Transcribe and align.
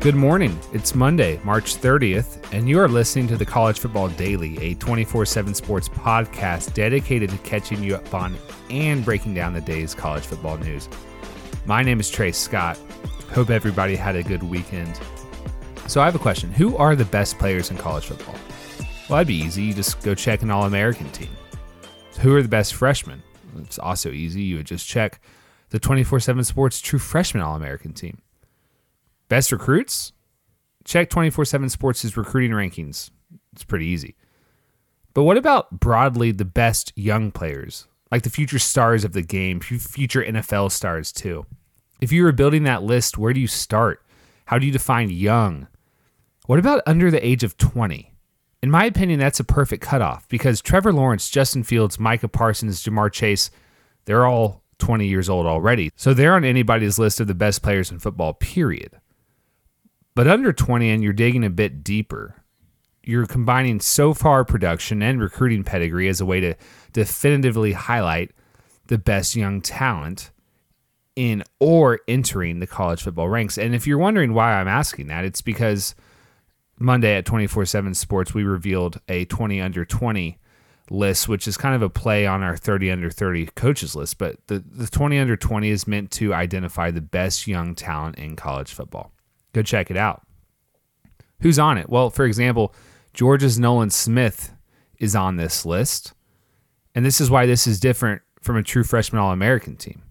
Good 0.00 0.14
morning. 0.14 0.58
It's 0.72 0.94
Monday, 0.94 1.38
March 1.44 1.76
30th, 1.76 2.54
and 2.54 2.66
you 2.66 2.80
are 2.80 2.88
listening 2.88 3.28
to 3.28 3.36
the 3.36 3.44
College 3.44 3.78
Football 3.78 4.08
Daily, 4.08 4.56
a 4.56 4.74
24 4.76 5.26
7 5.26 5.52
sports 5.52 5.90
podcast 5.90 6.72
dedicated 6.72 7.28
to 7.28 7.36
catching 7.38 7.82
you 7.82 7.96
up 7.96 8.14
on 8.14 8.34
and 8.70 9.04
breaking 9.04 9.34
down 9.34 9.52
the 9.52 9.60
day's 9.60 9.94
college 9.94 10.24
football 10.24 10.56
news. 10.56 10.88
My 11.66 11.82
name 11.82 12.00
is 12.00 12.08
Trey 12.08 12.32
Scott. 12.32 12.78
Hope 13.34 13.50
everybody 13.50 13.94
had 13.94 14.16
a 14.16 14.22
good 14.22 14.42
weekend. 14.42 14.98
So, 15.86 16.00
I 16.00 16.06
have 16.06 16.14
a 16.14 16.18
question 16.18 16.50
Who 16.50 16.78
are 16.78 16.96
the 16.96 17.04
best 17.04 17.38
players 17.38 17.70
in 17.70 17.76
college 17.76 18.06
football? 18.06 18.36
Well, 19.10 19.18
that'd 19.18 19.26
be 19.28 19.34
easy. 19.34 19.64
You 19.64 19.74
just 19.74 20.02
go 20.02 20.14
check 20.14 20.40
an 20.40 20.50
All 20.50 20.64
American 20.64 21.10
team. 21.10 21.36
Who 22.20 22.34
are 22.34 22.42
the 22.42 22.48
best 22.48 22.72
freshmen? 22.72 23.22
It's 23.58 23.78
also 23.78 24.10
easy. 24.10 24.40
You 24.40 24.56
would 24.56 24.66
just 24.66 24.88
check 24.88 25.20
the 25.68 25.78
24 25.78 26.20
7 26.20 26.42
sports 26.42 26.80
true 26.80 26.98
freshman 26.98 27.42
All 27.42 27.54
American 27.54 27.92
team. 27.92 28.22
Best 29.30 29.52
recruits? 29.52 30.12
Check 30.84 31.08
24 31.08 31.44
7 31.44 31.68
Sports' 31.70 32.16
recruiting 32.16 32.50
rankings. 32.50 33.10
It's 33.52 33.62
pretty 33.62 33.86
easy. 33.86 34.16
But 35.14 35.22
what 35.22 35.36
about 35.36 35.78
broadly 35.78 36.32
the 36.32 36.44
best 36.44 36.92
young 36.96 37.30
players, 37.30 37.86
like 38.10 38.24
the 38.24 38.30
future 38.30 38.58
stars 38.58 39.04
of 39.04 39.12
the 39.12 39.22
game, 39.22 39.60
future 39.60 40.24
NFL 40.24 40.72
stars 40.72 41.12
too? 41.12 41.46
If 42.00 42.10
you 42.10 42.24
were 42.24 42.32
building 42.32 42.64
that 42.64 42.82
list, 42.82 43.18
where 43.18 43.32
do 43.32 43.38
you 43.38 43.46
start? 43.46 44.02
How 44.46 44.58
do 44.58 44.66
you 44.66 44.72
define 44.72 45.10
young? 45.10 45.68
What 46.46 46.58
about 46.58 46.82
under 46.84 47.08
the 47.08 47.24
age 47.24 47.44
of 47.44 47.56
20? 47.56 48.12
In 48.64 48.70
my 48.70 48.84
opinion, 48.84 49.20
that's 49.20 49.38
a 49.38 49.44
perfect 49.44 49.80
cutoff 49.84 50.28
because 50.28 50.60
Trevor 50.60 50.92
Lawrence, 50.92 51.30
Justin 51.30 51.62
Fields, 51.62 52.00
Micah 52.00 52.26
Parsons, 52.26 52.82
Ja'Marr 52.82 53.12
Chase, 53.12 53.52
they're 54.06 54.26
all 54.26 54.64
20 54.78 55.06
years 55.06 55.28
old 55.28 55.46
already. 55.46 55.92
So 55.94 56.14
they're 56.14 56.34
on 56.34 56.44
anybody's 56.44 56.98
list 56.98 57.20
of 57.20 57.28
the 57.28 57.34
best 57.34 57.62
players 57.62 57.92
in 57.92 58.00
football, 58.00 58.34
period. 58.34 58.99
But 60.14 60.28
under 60.28 60.52
20 60.52 60.90
and 60.90 61.02
you're 61.02 61.12
digging 61.12 61.44
a 61.44 61.50
bit 61.50 61.84
deeper, 61.84 62.42
you're 63.02 63.26
combining 63.26 63.80
so 63.80 64.12
far 64.14 64.44
production 64.44 65.02
and 65.02 65.20
recruiting 65.20 65.64
pedigree 65.64 66.08
as 66.08 66.20
a 66.20 66.26
way 66.26 66.40
to 66.40 66.54
definitively 66.92 67.72
highlight 67.72 68.32
the 68.86 68.98
best 68.98 69.36
young 69.36 69.60
talent 69.60 70.30
in 71.16 71.42
or 71.58 72.00
entering 72.08 72.60
the 72.60 72.66
college 72.66 73.02
football 73.02 73.28
ranks. 73.28 73.58
And 73.58 73.74
if 73.74 73.86
you're 73.86 73.98
wondering 73.98 74.34
why 74.34 74.54
I'm 74.54 74.68
asking 74.68 75.08
that, 75.08 75.24
it's 75.24 75.42
because 75.42 75.94
Monday 76.78 77.16
at 77.16 77.24
24 77.24 77.66
7 77.66 77.94
Sports, 77.94 78.34
we 78.34 78.42
revealed 78.42 79.00
a 79.08 79.24
20 79.26 79.60
under 79.60 79.84
20 79.84 80.38
list, 80.90 81.28
which 81.28 81.46
is 81.46 81.56
kind 81.56 81.74
of 81.74 81.82
a 81.82 81.90
play 81.90 82.26
on 82.26 82.42
our 82.42 82.56
30 82.56 82.90
under 82.90 83.10
30 83.10 83.46
coaches 83.54 83.94
list. 83.94 84.18
But 84.18 84.36
the, 84.48 84.58
the 84.58 84.86
20 84.86 85.18
under 85.18 85.36
20 85.36 85.68
is 85.68 85.86
meant 85.86 86.10
to 86.12 86.34
identify 86.34 86.90
the 86.90 87.00
best 87.00 87.46
young 87.46 87.74
talent 87.74 88.18
in 88.18 88.34
college 88.34 88.72
football. 88.72 89.12
Go 89.52 89.62
check 89.62 89.90
it 89.90 89.96
out. 89.96 90.22
Who's 91.40 91.58
on 91.58 91.78
it? 91.78 91.88
Well, 91.88 92.10
for 92.10 92.24
example, 92.24 92.74
Georgia's 93.14 93.58
Nolan 93.58 93.90
Smith 93.90 94.52
is 94.98 95.16
on 95.16 95.36
this 95.36 95.64
list. 95.64 96.12
And 96.94 97.04
this 97.04 97.20
is 97.20 97.30
why 97.30 97.46
this 97.46 97.66
is 97.66 97.80
different 97.80 98.22
from 98.40 98.56
a 98.56 98.62
true 98.62 98.84
freshman 98.84 99.20
All 99.20 99.32
American 99.32 99.76
team. 99.76 100.02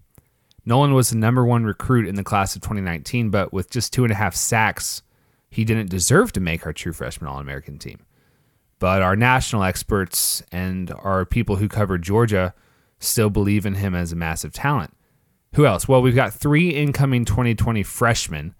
Nolan 0.64 0.94
was 0.94 1.10
the 1.10 1.16
number 1.16 1.44
one 1.44 1.64
recruit 1.64 2.06
in 2.06 2.16
the 2.16 2.24
class 2.24 2.54
of 2.54 2.62
2019, 2.62 3.30
but 3.30 3.52
with 3.52 3.70
just 3.70 3.92
two 3.92 4.04
and 4.04 4.12
a 4.12 4.16
half 4.16 4.34
sacks, 4.34 5.02
he 5.48 5.64
didn't 5.64 5.90
deserve 5.90 6.32
to 6.32 6.40
make 6.40 6.66
our 6.66 6.72
true 6.72 6.92
freshman 6.92 7.28
All 7.28 7.38
American 7.38 7.78
team. 7.78 8.04
But 8.78 9.02
our 9.02 9.16
national 9.16 9.64
experts 9.64 10.42
and 10.52 10.90
our 11.02 11.24
people 11.24 11.56
who 11.56 11.68
cover 11.68 11.98
Georgia 11.98 12.54
still 12.98 13.30
believe 13.30 13.66
in 13.66 13.74
him 13.74 13.94
as 13.94 14.12
a 14.12 14.16
massive 14.16 14.52
talent. 14.52 14.94
Who 15.54 15.66
else? 15.66 15.88
Well, 15.88 16.02
we've 16.02 16.14
got 16.14 16.32
three 16.32 16.70
incoming 16.70 17.24
2020 17.24 17.82
freshmen 17.82 18.54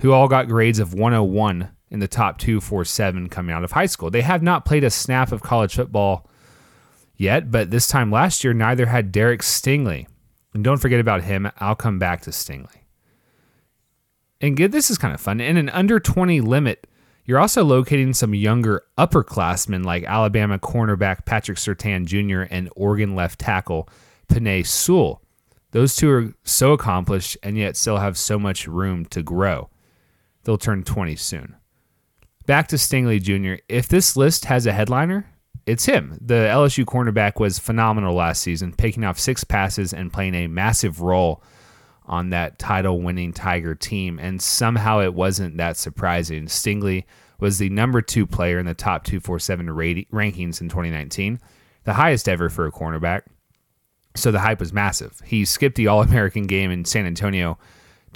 who 0.00 0.12
all 0.12 0.28
got 0.28 0.48
grades 0.48 0.78
of 0.78 0.94
101 0.94 1.70
in 1.90 2.00
the 2.00 2.08
top 2.08 2.38
247 2.38 3.28
coming 3.28 3.54
out 3.54 3.64
of 3.64 3.72
high 3.72 3.86
school. 3.86 4.10
They 4.10 4.22
have 4.22 4.42
not 4.42 4.64
played 4.64 4.84
a 4.84 4.90
snap 4.90 5.32
of 5.32 5.42
college 5.42 5.74
football 5.74 6.28
yet, 7.16 7.50
but 7.50 7.70
this 7.70 7.88
time 7.88 8.10
last 8.10 8.44
year, 8.44 8.52
neither 8.52 8.86
had 8.86 9.12
Derek 9.12 9.40
Stingley. 9.40 10.06
And 10.52 10.64
don't 10.64 10.78
forget 10.78 11.00
about 11.00 11.24
him. 11.24 11.50
I'll 11.58 11.74
come 11.74 11.98
back 11.98 12.22
to 12.22 12.30
Stingley. 12.30 12.82
And 14.40 14.56
get 14.56 14.72
this 14.72 14.90
is 14.90 14.98
kind 14.98 15.14
of 15.14 15.20
fun. 15.20 15.40
In 15.40 15.56
an 15.56 15.70
under 15.70 15.98
20 15.98 16.40
limit, 16.40 16.86
you're 17.24 17.38
also 17.38 17.64
locating 17.64 18.14
some 18.14 18.34
younger 18.34 18.82
upperclassmen 18.96 19.84
like 19.84 20.04
Alabama 20.04 20.58
cornerback 20.58 21.24
Patrick 21.24 21.58
Surtain 21.58 22.04
Jr. 22.04 22.52
and 22.54 22.70
Oregon 22.76 23.14
left 23.14 23.40
tackle 23.40 23.88
Penei 24.28 24.66
Sewell. 24.66 25.22
Those 25.72 25.96
two 25.96 26.10
are 26.10 26.34
so 26.44 26.72
accomplished 26.72 27.36
and 27.42 27.58
yet 27.58 27.76
still 27.76 27.98
have 27.98 28.16
so 28.16 28.38
much 28.38 28.68
room 28.68 29.04
to 29.06 29.22
grow. 29.22 29.68
They'll 30.46 30.56
turn 30.56 30.84
20 30.84 31.16
soon. 31.16 31.56
Back 32.46 32.68
to 32.68 32.76
Stingley 32.76 33.20
Jr. 33.20 33.60
If 33.68 33.88
this 33.88 34.16
list 34.16 34.44
has 34.44 34.64
a 34.64 34.72
headliner, 34.72 35.26
it's 35.66 35.86
him. 35.86 36.16
The 36.20 36.34
LSU 36.34 36.84
cornerback 36.84 37.40
was 37.40 37.58
phenomenal 37.58 38.14
last 38.14 38.42
season, 38.42 38.72
picking 38.72 39.02
off 39.02 39.18
six 39.18 39.42
passes 39.42 39.92
and 39.92 40.12
playing 40.12 40.36
a 40.36 40.46
massive 40.46 41.00
role 41.00 41.42
on 42.04 42.30
that 42.30 42.60
title 42.60 43.00
winning 43.00 43.32
Tiger 43.32 43.74
team. 43.74 44.20
And 44.20 44.40
somehow 44.40 45.00
it 45.00 45.14
wasn't 45.14 45.56
that 45.56 45.76
surprising. 45.76 46.46
Stingley 46.46 47.06
was 47.40 47.58
the 47.58 47.68
number 47.70 48.00
two 48.00 48.24
player 48.24 48.60
in 48.60 48.66
the 48.66 48.74
top 48.74 49.02
247 49.02 49.66
rankings 49.66 50.60
in 50.60 50.68
2019, 50.68 51.40
the 51.82 51.94
highest 51.94 52.28
ever 52.28 52.48
for 52.48 52.66
a 52.66 52.72
cornerback. 52.72 53.22
So 54.14 54.30
the 54.30 54.38
hype 54.38 54.60
was 54.60 54.72
massive. 54.72 55.20
He 55.24 55.44
skipped 55.44 55.74
the 55.74 55.88
All 55.88 56.02
American 56.02 56.46
game 56.46 56.70
in 56.70 56.84
San 56.84 57.04
Antonio 57.04 57.58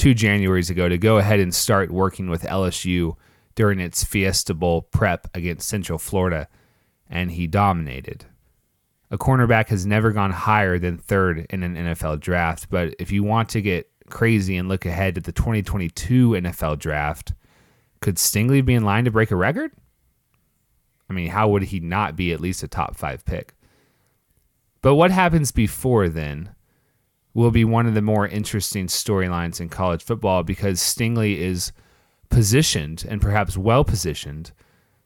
two 0.00 0.14
Januaries 0.14 0.70
ago 0.70 0.88
to 0.88 0.96
go 0.96 1.18
ahead 1.18 1.40
and 1.40 1.54
start 1.54 1.90
working 1.90 2.30
with 2.30 2.42
LSU 2.44 3.16
during 3.54 3.80
its 3.80 4.02
Fiesta 4.02 4.54
Bowl 4.54 4.80
prep 4.80 5.28
against 5.36 5.68
Central 5.68 5.98
Florida, 5.98 6.48
and 7.10 7.32
he 7.32 7.46
dominated. 7.46 8.24
A 9.10 9.18
cornerback 9.18 9.68
has 9.68 9.84
never 9.84 10.10
gone 10.10 10.30
higher 10.30 10.78
than 10.78 10.96
third 10.96 11.46
in 11.50 11.62
an 11.62 11.74
NFL 11.74 12.20
draft, 12.20 12.70
but 12.70 12.94
if 12.98 13.12
you 13.12 13.22
want 13.22 13.50
to 13.50 13.60
get 13.60 13.90
crazy 14.08 14.56
and 14.56 14.70
look 14.70 14.86
ahead 14.86 15.16
to 15.16 15.20
the 15.20 15.32
2022 15.32 16.30
NFL 16.30 16.78
draft, 16.78 17.34
could 18.00 18.16
Stingley 18.16 18.64
be 18.64 18.72
in 18.72 18.84
line 18.84 19.04
to 19.04 19.10
break 19.10 19.30
a 19.30 19.36
record? 19.36 19.70
I 21.10 21.12
mean, 21.12 21.28
how 21.28 21.48
would 21.48 21.64
he 21.64 21.78
not 21.78 22.16
be 22.16 22.32
at 22.32 22.40
least 22.40 22.62
a 22.62 22.68
top 22.68 22.96
five 22.96 23.26
pick? 23.26 23.52
But 24.80 24.94
what 24.94 25.10
happens 25.10 25.52
before 25.52 26.08
then? 26.08 26.54
Will 27.34 27.50
be 27.50 27.64
one 27.64 27.86
of 27.86 27.94
the 27.94 28.02
more 28.02 28.26
interesting 28.26 28.86
storylines 28.86 29.60
in 29.60 29.68
college 29.68 30.02
football 30.02 30.42
because 30.42 30.80
Stingley 30.80 31.38
is 31.38 31.72
positioned 32.28 33.04
and 33.08 33.20
perhaps 33.20 33.56
well 33.56 33.84
positioned 33.84 34.52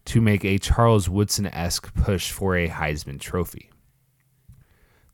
to 0.06 0.20
make 0.20 0.44
a 0.44 0.58
Charles 0.58 1.08
Woodson 1.08 1.46
esque 1.46 1.94
push 1.94 2.30
for 2.30 2.56
a 2.56 2.68
Heisman 2.68 3.20
Trophy. 3.20 3.70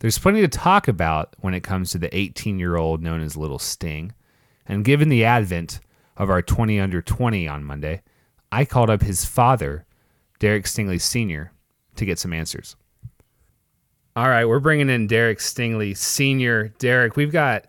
There's 0.00 0.19
plenty 0.19 0.41
to 0.41 0.48
talk 0.48 0.88
about 0.88 1.34
when 1.41 1.54
it 1.54 1.62
comes 1.62 1.91
to 1.91 1.98
the 1.98 2.15
18 2.16 2.59
year 2.59 2.76
old 2.76 3.03
known 3.03 3.21
as 3.21 3.37
Little 3.37 3.59
Sting, 3.59 4.12
and 4.66 4.84
given 4.84 5.09
the 5.09 5.25
advent 5.25 5.81
of 6.16 6.31
our 6.31 6.42
20 6.42 6.81
under 6.81 7.03
20 7.03 7.47
on 7.47 7.65
Monday, 7.65 8.03
I 8.50 8.65
called 8.65 8.91
up 8.91 9.03
his 9.03 9.25
father, 9.25 9.84
Derek 10.38 10.65
Stingley 10.65 11.00
Sr., 11.00 11.53
to 11.97 12.04
get 12.04 12.19
some 12.19 12.32
answers. 12.32 12.77
All 14.16 14.28
right, 14.28 14.44
we're 14.44 14.59
bringing 14.59 14.91
in 14.91 15.06
Derek 15.06 15.38
Stingley, 15.38 15.97
senior. 15.97 16.75
Derek, 16.78 17.15
we've 17.15 17.31
got 17.31 17.66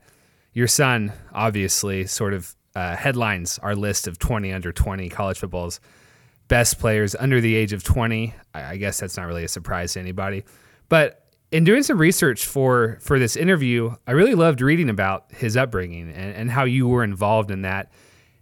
your 0.53 0.67
son, 0.67 1.13
obviously, 1.31 2.07
sort 2.07 2.33
of 2.33 2.55
uh, 2.73 2.95
headlines 2.95 3.59
our 3.59 3.75
list 3.75 4.07
of 4.07 4.17
20 4.17 4.51
under 4.51 4.71
20 4.71 5.07
college 5.09 5.37
football's 5.37 5.79
best 6.47 6.79
players 6.79 7.15
under 7.19 7.41
the 7.41 7.55
age 7.55 7.73
of 7.73 7.83
20. 7.83 8.33
I 8.55 8.77
guess 8.77 8.99
that's 8.99 9.17
not 9.17 9.27
really 9.27 9.43
a 9.43 9.47
surprise 9.47 9.93
to 9.93 9.99
anybody. 9.99 10.43
But 10.89 11.27
in 11.51 11.63
doing 11.63 11.83
some 11.83 11.99
research 11.99 12.47
for 12.47 12.97
for 13.01 13.19
this 13.19 13.35
interview, 13.35 13.95
I 14.07 14.13
really 14.13 14.33
loved 14.33 14.61
reading 14.61 14.89
about 14.89 15.31
his 15.31 15.55
upbringing 15.55 16.09
and, 16.09 16.35
and 16.35 16.49
how 16.49 16.63
you 16.63 16.87
were 16.87 17.03
involved 17.03 17.51
in 17.51 17.61
that 17.61 17.91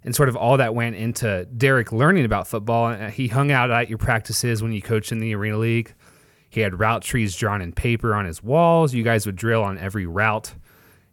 and 0.04 0.16
sort 0.16 0.30
of 0.30 0.38
all 0.38 0.56
that 0.58 0.74
went 0.74 0.96
into 0.96 1.46
Derek 1.58 1.92
learning 1.92 2.24
about 2.24 2.48
football. 2.48 3.10
He 3.10 3.28
hung 3.28 3.52
out 3.52 3.70
at 3.72 3.90
your 3.90 3.98
practices 3.98 4.64
when 4.64 4.72
you 4.72 4.82
coached 4.82 5.12
in 5.12 5.20
the 5.20 5.36
Arena 5.36 5.58
League. 5.58 5.94
He 6.50 6.62
had 6.62 6.80
route 6.80 7.04
trees 7.04 7.36
drawn 7.36 7.62
in 7.62 7.74
paper 7.74 8.14
on 8.14 8.26
his 8.26 8.44
walls. 8.44 8.94
You 8.94 9.04
guys 9.04 9.26
would 9.26 9.36
drill 9.36 9.64
on 9.64 9.78
every 9.78 10.06
route 10.06 10.54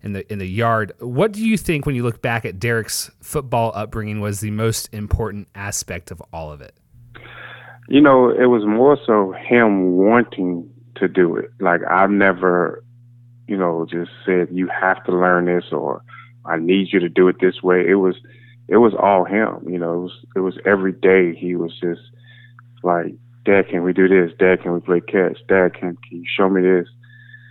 in 0.03 0.13
the 0.13 0.31
in 0.33 0.39
the 0.39 0.47
yard. 0.47 0.93
What 0.99 1.33
do 1.33 1.47
you 1.47 1.57
think 1.57 1.87
when 1.87 1.95
you 1.95 2.03
look 2.03 2.23
back 2.23 2.45
at 2.45 2.59
Derek's 2.59 3.11
football 3.21 3.73
upbringing 3.75 4.21
was 4.21 4.41
the 4.41 4.51
most 4.51 4.93
important 4.93 5.49
aspect 5.55 6.11
of 6.11 6.23
all 6.33 6.53
of 6.53 6.61
it? 6.61 6.75
You 7.89 8.01
know, 8.01 8.31
it 8.31 8.47
was 8.47 8.65
more 8.67 8.99
so 9.07 9.33
him 9.33 9.97
wanting 9.97 10.69
to 10.97 11.07
do 11.07 11.37
it. 11.37 11.51
Like 11.61 11.83
I've 11.89 12.11
never 12.11 12.83
you 13.47 13.57
know, 13.57 13.87
just 13.89 14.11
said 14.25 14.49
you 14.51 14.69
have 14.69 15.03
to 15.05 15.13
learn 15.13 15.47
this 15.47 15.67
or 15.73 16.03
I 16.45 16.57
need 16.57 16.89
you 16.93 17.01
to 17.01 17.09
do 17.09 17.29
it 17.29 17.37
this 17.41 17.63
way. 17.63 17.85
It 17.87 17.97
was 17.97 18.17
it 18.69 18.79
was 18.79 18.95
all 18.99 19.25
him. 19.25 19.69
You 19.69 19.79
know, 19.79 19.95
it 19.95 20.01
was 20.01 20.27
it 20.37 20.41
was 20.41 20.59
every 20.65 20.93
day 20.93 21.35
he 21.35 21.55
was 21.55 21.73
just 21.81 22.01
like, 22.83 23.15
Dad, 23.47 23.69
can 23.69 23.85
we 23.85 23.93
do 23.93 24.09
this? 24.09 24.37
Dad, 24.39 24.63
can 24.63 24.75
we 24.75 24.81
play 24.81 25.01
catch? 25.01 25.39
Dad, 25.49 25.75
can, 25.75 25.97
can 26.09 26.19
you 26.19 26.25
show 26.37 26.49
me 26.49 26.63
this? 26.63 26.89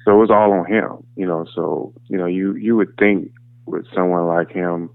So 0.04 0.12
it 0.12 0.18
was 0.18 0.30
all 0.30 0.52
on 0.52 0.66
him, 0.66 1.04
you 1.16 1.26
know. 1.26 1.46
So 1.56 1.94
you 2.08 2.18
know, 2.18 2.28
you 2.28 2.54
you 2.56 2.76
would 2.76 2.96
think 3.00 3.32
with 3.66 3.86
someone 3.96 4.28
like 4.28 4.52
him 4.52 4.90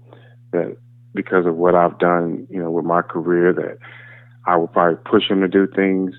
that 0.51 0.77
because 1.13 1.45
of 1.45 1.57
what 1.57 1.75
I've 1.75 1.99
done, 1.99 2.47
you 2.49 2.61
know, 2.61 2.71
with 2.71 2.85
my 2.85 3.01
career, 3.01 3.51
that 3.51 3.77
I 4.45 4.55
would 4.55 4.71
probably 4.71 4.97
push 5.03 5.29
him 5.29 5.41
to 5.41 5.47
do 5.47 5.67
things. 5.67 6.13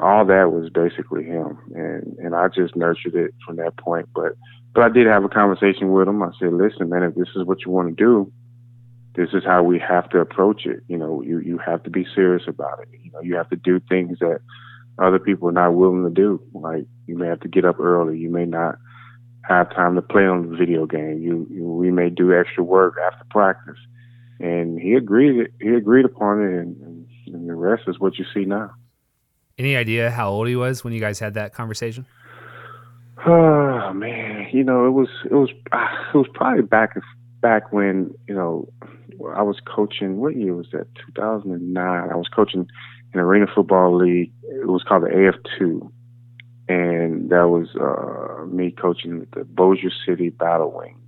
All 0.00 0.24
that 0.24 0.50
was 0.50 0.70
basically 0.70 1.24
him, 1.24 1.58
and 1.74 2.16
and 2.18 2.34
I 2.34 2.48
just 2.48 2.76
nurtured 2.76 3.14
it 3.14 3.34
from 3.44 3.56
that 3.56 3.76
point. 3.76 4.08
But 4.14 4.32
but 4.74 4.84
I 4.84 4.88
did 4.88 5.06
have 5.06 5.24
a 5.24 5.28
conversation 5.28 5.92
with 5.92 6.08
him. 6.08 6.22
I 6.22 6.30
said, 6.38 6.52
listen, 6.52 6.88
man, 6.88 7.02
if 7.02 7.14
this 7.14 7.28
is 7.36 7.44
what 7.44 7.64
you 7.66 7.72
want 7.72 7.88
to 7.88 7.94
do, 7.94 8.32
this 9.14 9.28
is 9.32 9.44
how 9.44 9.62
we 9.62 9.78
have 9.78 10.08
to 10.10 10.18
approach 10.18 10.66
it. 10.66 10.82
You 10.88 10.98
know, 10.98 11.22
you 11.22 11.38
you 11.38 11.58
have 11.58 11.82
to 11.84 11.90
be 11.90 12.06
serious 12.14 12.44
about 12.48 12.80
it. 12.80 12.88
You 13.02 13.10
know, 13.12 13.20
you 13.20 13.36
have 13.36 13.48
to 13.50 13.56
do 13.56 13.80
things 13.80 14.18
that 14.18 14.40
other 14.98 15.18
people 15.18 15.48
are 15.48 15.52
not 15.52 15.74
willing 15.74 16.04
to 16.04 16.10
do. 16.10 16.40
Like 16.52 16.86
you 17.06 17.16
may 17.16 17.26
have 17.26 17.40
to 17.40 17.48
get 17.48 17.64
up 17.64 17.78
early. 17.78 18.18
You 18.18 18.30
may 18.30 18.44
not 18.44 18.76
have 19.42 19.70
time 19.74 19.94
to 19.94 20.02
play 20.02 20.26
on 20.26 20.50
the 20.50 20.56
video 20.56 20.86
game. 20.86 21.20
You, 21.22 21.46
you 21.50 21.64
we 21.64 21.90
may 21.90 22.10
do 22.10 22.32
extra 22.34 22.64
work 22.64 22.96
after 23.04 23.24
practice. 23.30 23.78
And 24.40 24.80
he 24.80 24.94
agreed. 24.94 25.48
He 25.60 25.68
agreed 25.68 26.04
upon 26.04 26.42
it, 26.42 26.58
and, 26.58 27.06
and, 27.26 27.48
the 27.48 27.54
rest 27.54 27.82
is 27.86 28.00
what 28.00 28.18
you 28.18 28.24
see 28.34 28.44
now. 28.44 28.70
Any 29.58 29.76
idea 29.76 30.10
how 30.10 30.30
old 30.30 30.48
he 30.48 30.56
was 30.56 30.82
when 30.82 30.92
you 30.92 31.00
guys 31.00 31.18
had 31.18 31.34
that 31.34 31.54
conversation? 31.54 32.06
Oh 33.26 33.92
man, 33.92 34.48
you 34.52 34.64
know 34.64 34.86
it 34.86 34.90
was 34.90 35.08
it 35.24 35.34
was 35.34 35.50
ah, 35.72 36.10
it 36.12 36.16
was 36.16 36.26
probably 36.34 36.62
back 36.62 36.96
back 37.44 37.70
when 37.74 38.10
you 38.26 38.34
know 38.34 38.66
I 39.36 39.42
was 39.42 39.60
coaching. 39.60 40.16
What 40.16 40.34
year 40.34 40.54
was 40.54 40.68
that? 40.72 40.86
2009. 41.14 42.10
I 42.10 42.16
was 42.16 42.28
coaching 42.34 42.66
an 43.12 43.20
arena 43.20 43.46
football 43.54 43.96
league. 43.96 44.32
It 44.42 44.66
was 44.66 44.82
called 44.82 45.04
the 45.04 45.08
AF2, 45.08 45.92
and 46.68 47.28
that 47.30 47.48
was 47.48 47.68
uh, 47.76 48.46
me 48.46 48.70
coaching 48.72 49.26
the 49.34 49.44
Bossier 49.44 49.90
City 50.06 50.30
Battle 50.30 50.72
Wings. 50.74 50.98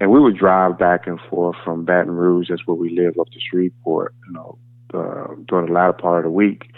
And 0.00 0.10
we 0.10 0.20
would 0.20 0.36
drive 0.36 0.78
back 0.78 1.06
and 1.06 1.18
forth 1.30 1.56
from 1.64 1.86
Baton 1.86 2.10
Rouge, 2.10 2.48
that's 2.50 2.66
where 2.66 2.74
we 2.74 2.90
live, 2.90 3.14
up 3.18 3.28
to 3.28 3.40
Shreveport, 3.40 4.14
you 4.26 4.34
know, 4.34 4.58
uh, 4.92 5.34
during 5.48 5.66
the 5.66 5.72
latter 5.72 5.94
part 5.94 6.18
of 6.18 6.24
the 6.24 6.36
week 6.36 6.70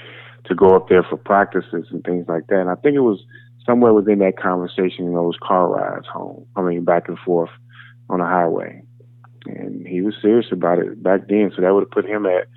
to 0.44 0.54
go 0.54 0.76
up 0.76 0.88
there 0.88 1.02
for 1.02 1.16
practices 1.16 1.88
and 1.90 2.04
things 2.04 2.26
like 2.28 2.46
that. 2.46 2.60
And 2.60 2.70
I 2.70 2.76
think 2.76 2.94
it 2.94 3.00
was 3.00 3.24
somewhere 3.66 3.92
within 3.92 4.20
that 4.20 4.38
conversation, 4.38 5.12
know, 5.12 5.24
those 5.24 5.38
car 5.42 5.68
rides 5.68 6.06
home. 6.06 6.46
I 6.54 6.62
mean, 6.62 6.84
back 6.84 7.08
and 7.08 7.18
forth 7.18 7.50
on 8.08 8.20
the 8.20 8.24
highway. 8.24 8.82
And 9.46 9.86
he 9.86 10.02
was 10.02 10.14
serious 10.20 10.46
about 10.52 10.78
it 10.78 11.02
back 11.02 11.28
then. 11.28 11.52
So 11.54 11.62
that 11.62 11.72
would 11.72 11.84
have 11.84 11.90
put 11.90 12.04
him 12.04 12.26
at 12.26 12.48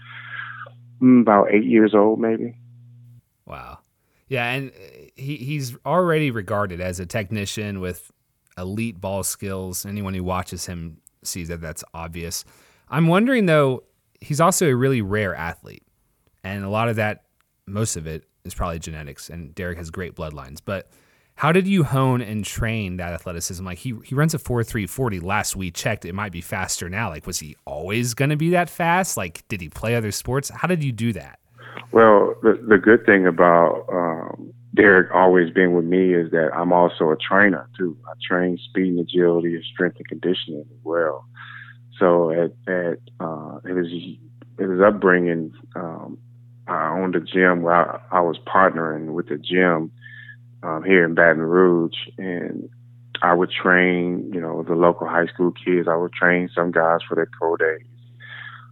mm, 1.02 1.22
about 1.22 1.52
eight 1.52 1.66
years 1.66 1.94
old, 1.94 2.20
maybe. 2.20 2.56
Wow. 3.46 3.80
Yeah. 4.28 4.50
And 4.52 4.72
he, 5.16 5.38
he's 5.38 5.76
already 5.86 6.32
regarded 6.32 6.82
as 6.82 7.00
a 7.00 7.06
technician 7.06 7.80
with 7.80 8.12
elite 8.58 9.00
ball 9.00 9.24
skills. 9.24 9.86
Anyone 9.86 10.14
who 10.14 10.24
watches 10.24 10.66
him 10.66 10.98
sees 11.24 11.48
that 11.50 11.62
that's 11.62 11.84
obvious. 11.94 12.46
I'm 12.90 13.08
wondering, 13.08 13.46
though, 13.46 13.84
he's 14.20 14.42
also 14.42 14.68
a 14.68 14.76
really 14.76 15.02
rare 15.02 15.36
athlete. 15.36 15.84
And 16.44 16.64
a 16.64 16.70
lot 16.70 16.90
of 16.90 16.96
that, 16.96 17.24
most 17.68 17.96
of 17.96 18.08
it, 18.08 18.26
is 18.44 18.54
probably 18.54 18.80
genetics. 18.80 19.30
And 19.30 19.54
Derek 19.54 19.78
has 19.78 19.92
great 19.92 20.16
bloodlines. 20.16 20.60
But 20.64 20.90
how 21.42 21.52
did 21.52 21.68
you 21.68 21.84
hone 21.84 22.22
and 22.22 22.46
train 22.46 22.98
that 22.98 23.14
athleticism? 23.14 23.66
Like 23.66 23.80
he 23.80 23.96
he 24.04 24.14
runs 24.14 24.36
a 24.36 24.38
four 24.38 24.64
three 24.64 24.86
forty. 24.86 25.20
Last 25.20 25.56
we 25.56 25.72
checked, 25.72 26.06
it 26.06 26.14
might 26.14 26.32
be 26.32 26.40
faster 26.40 26.88
now. 26.88 27.10
Like 27.10 27.26
was 27.26 27.40
he 27.40 27.56
always 27.66 28.14
going 28.14 28.30
to 28.30 28.36
be 28.36 28.52
that 28.52 28.70
fast? 28.70 29.18
Like 29.18 29.44
did 29.48 29.60
he 29.60 29.68
play 29.68 29.96
other 29.96 30.12
sports? 30.12 30.50
How 30.50 30.68
did 30.68 30.84
you 30.84 30.92
do 30.92 31.14
that? 31.14 31.40
Well, 31.92 32.36
the 32.44 32.64
the 32.70 32.78
good 32.78 33.08
thing 33.08 33.26
about 33.26 33.88
um, 33.92 34.54
Derek 34.76 35.10
always 35.16 35.52
being 35.52 35.74
with 35.74 35.86
me 35.86 36.14
is 36.14 36.30
that 36.30 36.52
I'm 36.54 36.72
also 36.72 37.10
a 37.10 37.18
trainer 37.18 37.68
too. 37.76 37.98
I 38.08 38.14
train 38.24 38.60
speed 38.70 38.90
and 38.90 39.00
agility 39.00 39.56
and 39.56 39.64
strength 39.64 39.98
and 39.98 40.08
conditioning 40.08 40.60
as 40.70 40.80
well. 40.84 41.26
So 41.98 42.30
at 42.30 42.52
at 42.72 43.00
uh, 43.20 43.62
his 43.62 43.88
his 44.60 44.80
upbringing, 44.80 45.54
um, 45.76 46.20
I 46.68 47.00
owned 47.00 47.16
a 47.16 47.20
gym 47.20 47.64
where 47.64 47.74
I, 47.74 48.20
I 48.20 48.22
was 48.22 48.38
partnering 48.46 49.14
with 49.14 49.30
the 49.30 49.40
gym 49.40 49.92
um, 50.64 50.84
here 50.84 51.04
in 51.04 51.16
Baton 51.16 51.42
Rouge, 51.42 51.96
and 52.18 52.70
I 53.22 53.34
would 53.34 53.52
train, 53.52 54.30
you 54.34 54.40
know, 54.40 54.64
the 54.64 54.76
local 54.76 55.08
high 55.08 55.28
school 55.28 55.52
kids. 55.52 55.88
I 55.88 55.96
would 55.96 56.14
train 56.14 56.50
some 56.54 56.72
guys 56.72 57.00
for 57.08 57.16
their 57.16 57.30
co 57.40 57.56
days, 57.56 57.86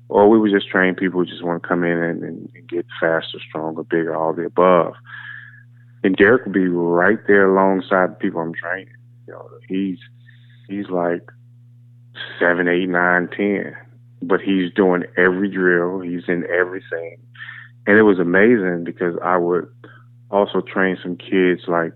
or 0.07 0.29
we 0.29 0.39
would 0.39 0.51
just 0.51 0.69
train 0.69 0.95
people 0.95 1.19
who 1.19 1.25
just 1.25 1.43
want 1.43 1.61
to 1.61 1.67
come 1.67 1.83
in 1.83 1.97
and, 1.97 2.23
and, 2.23 2.49
and 2.53 2.69
get 2.69 2.85
faster, 2.99 3.39
stronger, 3.47 3.83
bigger, 3.83 4.15
all 4.15 4.33
the 4.33 4.45
above. 4.45 4.93
And 6.03 6.15
Derek 6.15 6.45
would 6.45 6.53
be 6.53 6.67
right 6.67 7.19
there 7.27 7.49
alongside 7.49 8.11
the 8.11 8.15
people 8.15 8.41
I'm 8.41 8.53
training. 8.53 8.93
You 9.27 9.33
know, 9.33 9.49
he's 9.67 9.99
he's 10.67 10.89
like 10.89 11.21
seven, 12.39 12.67
eight, 12.67 12.89
nine, 12.89 13.29
ten, 13.35 13.75
but 14.21 14.41
he's 14.41 14.71
doing 14.73 15.03
every 15.17 15.49
drill. 15.49 15.99
He's 15.99 16.23
in 16.27 16.45
everything, 16.45 17.17
and 17.85 17.97
it 17.97 18.03
was 18.03 18.19
amazing 18.19 18.83
because 18.85 19.15
I 19.23 19.37
would 19.37 19.67
also 20.31 20.61
trained 20.61 20.99
some 21.01 21.17
kids 21.17 21.61
like 21.67 21.93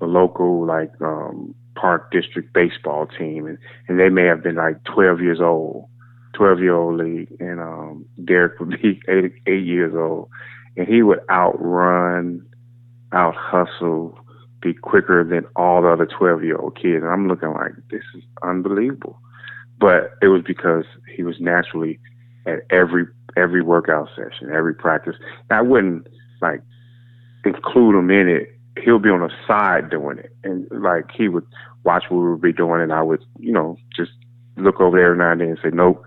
a 0.00 0.06
local 0.06 0.66
like 0.66 0.92
um 1.00 1.54
park 1.74 2.10
district 2.12 2.52
baseball 2.52 3.06
team 3.06 3.46
and, 3.46 3.58
and 3.88 3.98
they 3.98 4.08
may 4.08 4.24
have 4.24 4.42
been 4.42 4.56
like 4.56 4.82
twelve 4.84 5.20
years 5.20 5.40
old. 5.40 5.88
Twelve 6.34 6.58
year 6.58 6.74
old 6.74 6.98
league 6.98 7.28
and 7.40 7.60
um 7.60 8.04
Derek 8.24 8.58
would 8.60 8.70
be 8.82 9.00
eight 9.08 9.32
eight 9.46 9.64
years 9.64 9.94
old 9.94 10.28
and 10.76 10.88
he 10.88 11.02
would 11.02 11.20
outrun, 11.30 12.44
out 13.12 13.34
hustle, 13.36 14.18
be 14.60 14.74
quicker 14.74 15.22
than 15.22 15.44
all 15.56 15.82
the 15.82 15.88
other 15.88 16.06
twelve 16.06 16.42
year 16.42 16.56
old 16.56 16.76
kids. 16.76 17.02
And 17.02 17.12
I'm 17.12 17.28
looking 17.28 17.52
like 17.52 17.72
this 17.90 18.02
is 18.16 18.22
unbelievable. 18.42 19.18
But 19.78 20.12
it 20.22 20.28
was 20.28 20.42
because 20.46 20.84
he 21.14 21.22
was 21.22 21.36
naturally 21.40 22.00
at 22.46 22.60
every 22.70 23.06
every 23.36 23.62
workout 23.62 24.08
session, 24.16 24.50
every 24.52 24.74
practice. 24.74 25.16
I 25.50 25.62
wouldn't 25.62 26.06
like 26.40 26.62
include 27.44 27.94
him 27.96 28.10
in 28.10 28.28
it, 28.28 28.48
he'll 28.82 28.98
be 28.98 29.10
on 29.10 29.20
the 29.20 29.30
side 29.46 29.90
doing 29.90 30.18
it. 30.18 30.32
And 30.42 30.66
like 30.70 31.10
he 31.16 31.28
would 31.28 31.46
watch 31.84 32.04
what 32.08 32.18
we 32.18 32.30
would 32.30 32.40
be 32.40 32.52
doing 32.52 32.80
and 32.80 32.92
I 32.92 33.02
would, 33.02 33.24
you 33.38 33.52
know, 33.52 33.76
just 33.94 34.12
look 34.56 34.80
over 34.80 34.98
there 34.98 35.14
now 35.14 35.32
and 35.32 35.40
then 35.40 35.48
and 35.48 35.58
say, 35.62 35.70
Nope, 35.72 36.04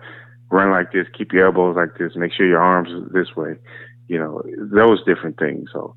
run 0.50 0.72
like 0.72 0.92
this, 0.92 1.08
keep 1.18 1.32
your 1.34 1.48
elbows 1.48 1.76
like 1.76 1.98
this, 1.98 2.16
make 2.16 2.34
sure 2.34 2.48
your 2.48 2.62
arms 2.62 2.90
this 3.14 3.36
way. 3.36 3.56
You 4.08 4.18
know, 4.18 4.42
those 4.58 5.04
different 5.06 5.38
things. 5.38 5.70
So 5.72 5.96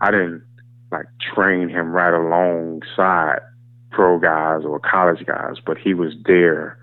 I 0.00 0.10
didn't 0.10 0.42
like 0.90 1.06
train 1.34 1.68
him 1.68 1.92
right 1.92 2.12
alongside 2.12 3.38
pro 3.90 4.18
guys 4.18 4.64
or 4.64 4.80
college 4.80 5.24
guys, 5.26 5.56
but 5.64 5.78
he 5.78 5.94
was 5.94 6.14
there 6.24 6.78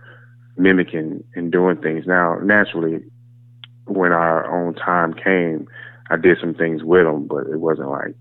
mimicking 0.57 1.23
and 1.35 1.51
doing 1.51 1.77
things. 1.77 2.05
Now, 2.07 2.37
naturally, 2.43 3.03
when 3.85 4.11
our 4.11 4.45
own 4.49 4.73
time 4.75 5.13
came, 5.13 5.67
I 6.09 6.17
did 6.17 6.37
some 6.39 6.53
things 6.53 6.83
with 6.83 7.05
him, 7.05 7.27
but 7.27 7.47
it 7.47 7.59
wasn't 7.59 7.89
like, 7.89 8.15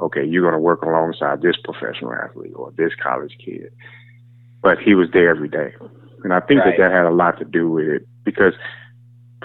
okay, 0.00 0.24
you're 0.24 0.42
going 0.42 0.54
to 0.54 0.58
work 0.58 0.82
alongside 0.82 1.42
this 1.42 1.56
professional 1.62 2.12
athlete 2.12 2.52
or 2.54 2.72
this 2.76 2.92
college 3.02 3.36
kid. 3.44 3.72
But 4.62 4.78
he 4.78 4.94
was 4.94 5.08
there 5.12 5.30
every 5.30 5.48
day. 5.48 5.74
And 6.24 6.32
I 6.32 6.40
think 6.40 6.60
right. 6.60 6.76
that 6.76 6.82
that 6.82 6.92
had 6.92 7.06
a 7.06 7.10
lot 7.10 7.38
to 7.38 7.44
do 7.44 7.68
with 7.68 7.88
it 7.88 8.06
because 8.24 8.54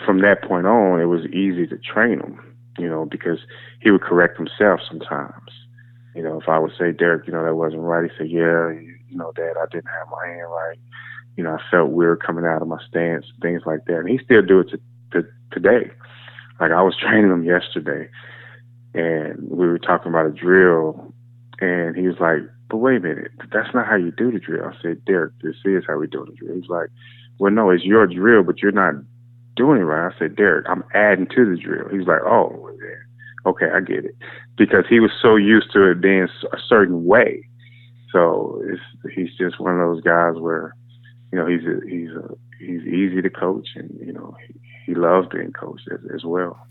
from 0.06 0.22
that 0.22 0.44
point 0.44 0.68
on, 0.68 1.02
it 1.02 1.06
was 1.06 1.26
easy 1.28 1.66
to 1.68 1.78
train 1.78 2.20
him, 2.20 2.40
you 2.78 2.88
know, 2.88 3.06
because 3.06 3.40
he 3.82 3.92
would 3.92 4.02
correct 4.02 4.38
himself 4.38 4.80
sometimes. 4.88 5.52
You 6.16 6.24
know, 6.24 6.40
if 6.40 6.48
I 6.48 6.60
would 6.60 6.72
say, 6.78 6.92
Derek, 6.92 7.28
you 7.28 7.34
know, 7.34 7.44
that 7.44 7.56
wasn't 7.56 7.82
right, 7.82 8.10
he'd 8.10 8.18
say, 8.18 8.30
yeah, 8.30 8.70
you 8.72 9.18
know, 9.18 9.32
Dad, 9.36 9.54
I 9.60 9.66
didn't 9.72 9.88
have 9.88 10.08
my 10.12 10.28
hand 10.28 10.52
right. 10.52 10.80
You 11.36 11.44
know, 11.44 11.52
I 11.52 11.62
felt 11.70 11.92
weird 11.92 12.24
coming 12.24 12.46
out 12.46 12.62
of 12.62 12.68
my 12.68 12.80
stance, 12.88 13.26
things 13.42 13.62
like 13.66 13.86
that. 13.86 14.00
And 14.00 14.10
he 14.10 14.20
still 14.24 14.42
do 14.42 14.60
it 14.60 14.70
to, 14.70 14.80
to 15.12 15.28
today. 15.52 15.92
Like 16.60 16.72
I 16.72 16.82
was 16.82 16.96
training 16.98 17.32
him 17.32 17.44
yesterday, 17.44 18.10
and 18.94 19.38
we 19.50 19.68
were 19.68 19.80
talking 19.80 20.10
about 20.10 20.26
a 20.26 20.32
drill, 20.32 21.14
and 21.60 21.96
he 21.96 22.08
was 22.08 22.20
like, 22.20 22.40
"But 22.70 22.78
wait 22.78 22.98
a 22.98 23.00
minute, 23.00 23.32
that's 23.52 23.74
not 23.74 23.86
how 23.88 23.96
you 23.96 24.12
do 24.12 24.32
the 24.32 24.40
drill." 24.40 24.66
I 24.66 24.82
said, 24.82 25.06
"Derek, 25.06 25.34
this 25.42 25.56
is 25.66 25.84
how 25.88 25.98
we 25.98 26.08
do 26.08 26.26
the 26.26 26.34
drill." 26.36 26.56
He's 26.56 26.70
like, 26.70 26.90
"Well, 27.40 27.52
no, 27.52 27.70
it's 27.70 27.86
your 27.86 28.08
drill, 28.08 28.44
but 28.44 28.62
you're 28.62 28.72
not 28.72 28.96
doing 29.56 29.82
it 29.82 29.86
right." 29.86 30.12
I 30.14 30.18
said, 30.18 30.36
"Derek, 30.36 30.66
I'm 30.70 30.84
adding 30.94 31.28
to 31.28 31.46
the 31.46 31.62
drill." 31.62 31.90
He's 31.90 32.08
like, 32.08 32.22
"Oh, 32.22 32.72
yeah. 32.82 33.50
okay, 33.50 33.70
I 33.74 33.80
get 33.82 34.06
it," 34.06 34.16
because 34.58 34.86
he 34.90 35.00
was 35.00 35.12
so 35.22 35.36
used 35.36 35.72
to 35.74 35.92
it 35.92 36.02
being 36.02 36.28
a 36.52 36.60
certain 36.68 37.06
way. 37.06 37.48
So 38.12 38.62
he's 39.14 39.36
just 39.38 39.60
one 39.60 39.80
of 39.80 39.80
those 39.80 40.02
guys 40.02 40.36
where, 40.40 40.74
you 41.32 41.38
know, 41.38 41.46
he's 41.46 41.66
a, 41.66 41.80
he's 41.88 42.10
a, 42.12 42.30
he's 42.60 42.82
easy 42.82 43.22
to 43.22 43.30
coach, 43.30 43.68
and 43.76 43.98
you 44.00 44.14
know, 44.14 44.36
he, 44.46 44.56
he 44.88 44.96
loves 44.96 45.28
being 45.28 45.52
coached 45.52 45.88
as, 45.92 46.00
as 46.14 46.24
well. 46.24 46.68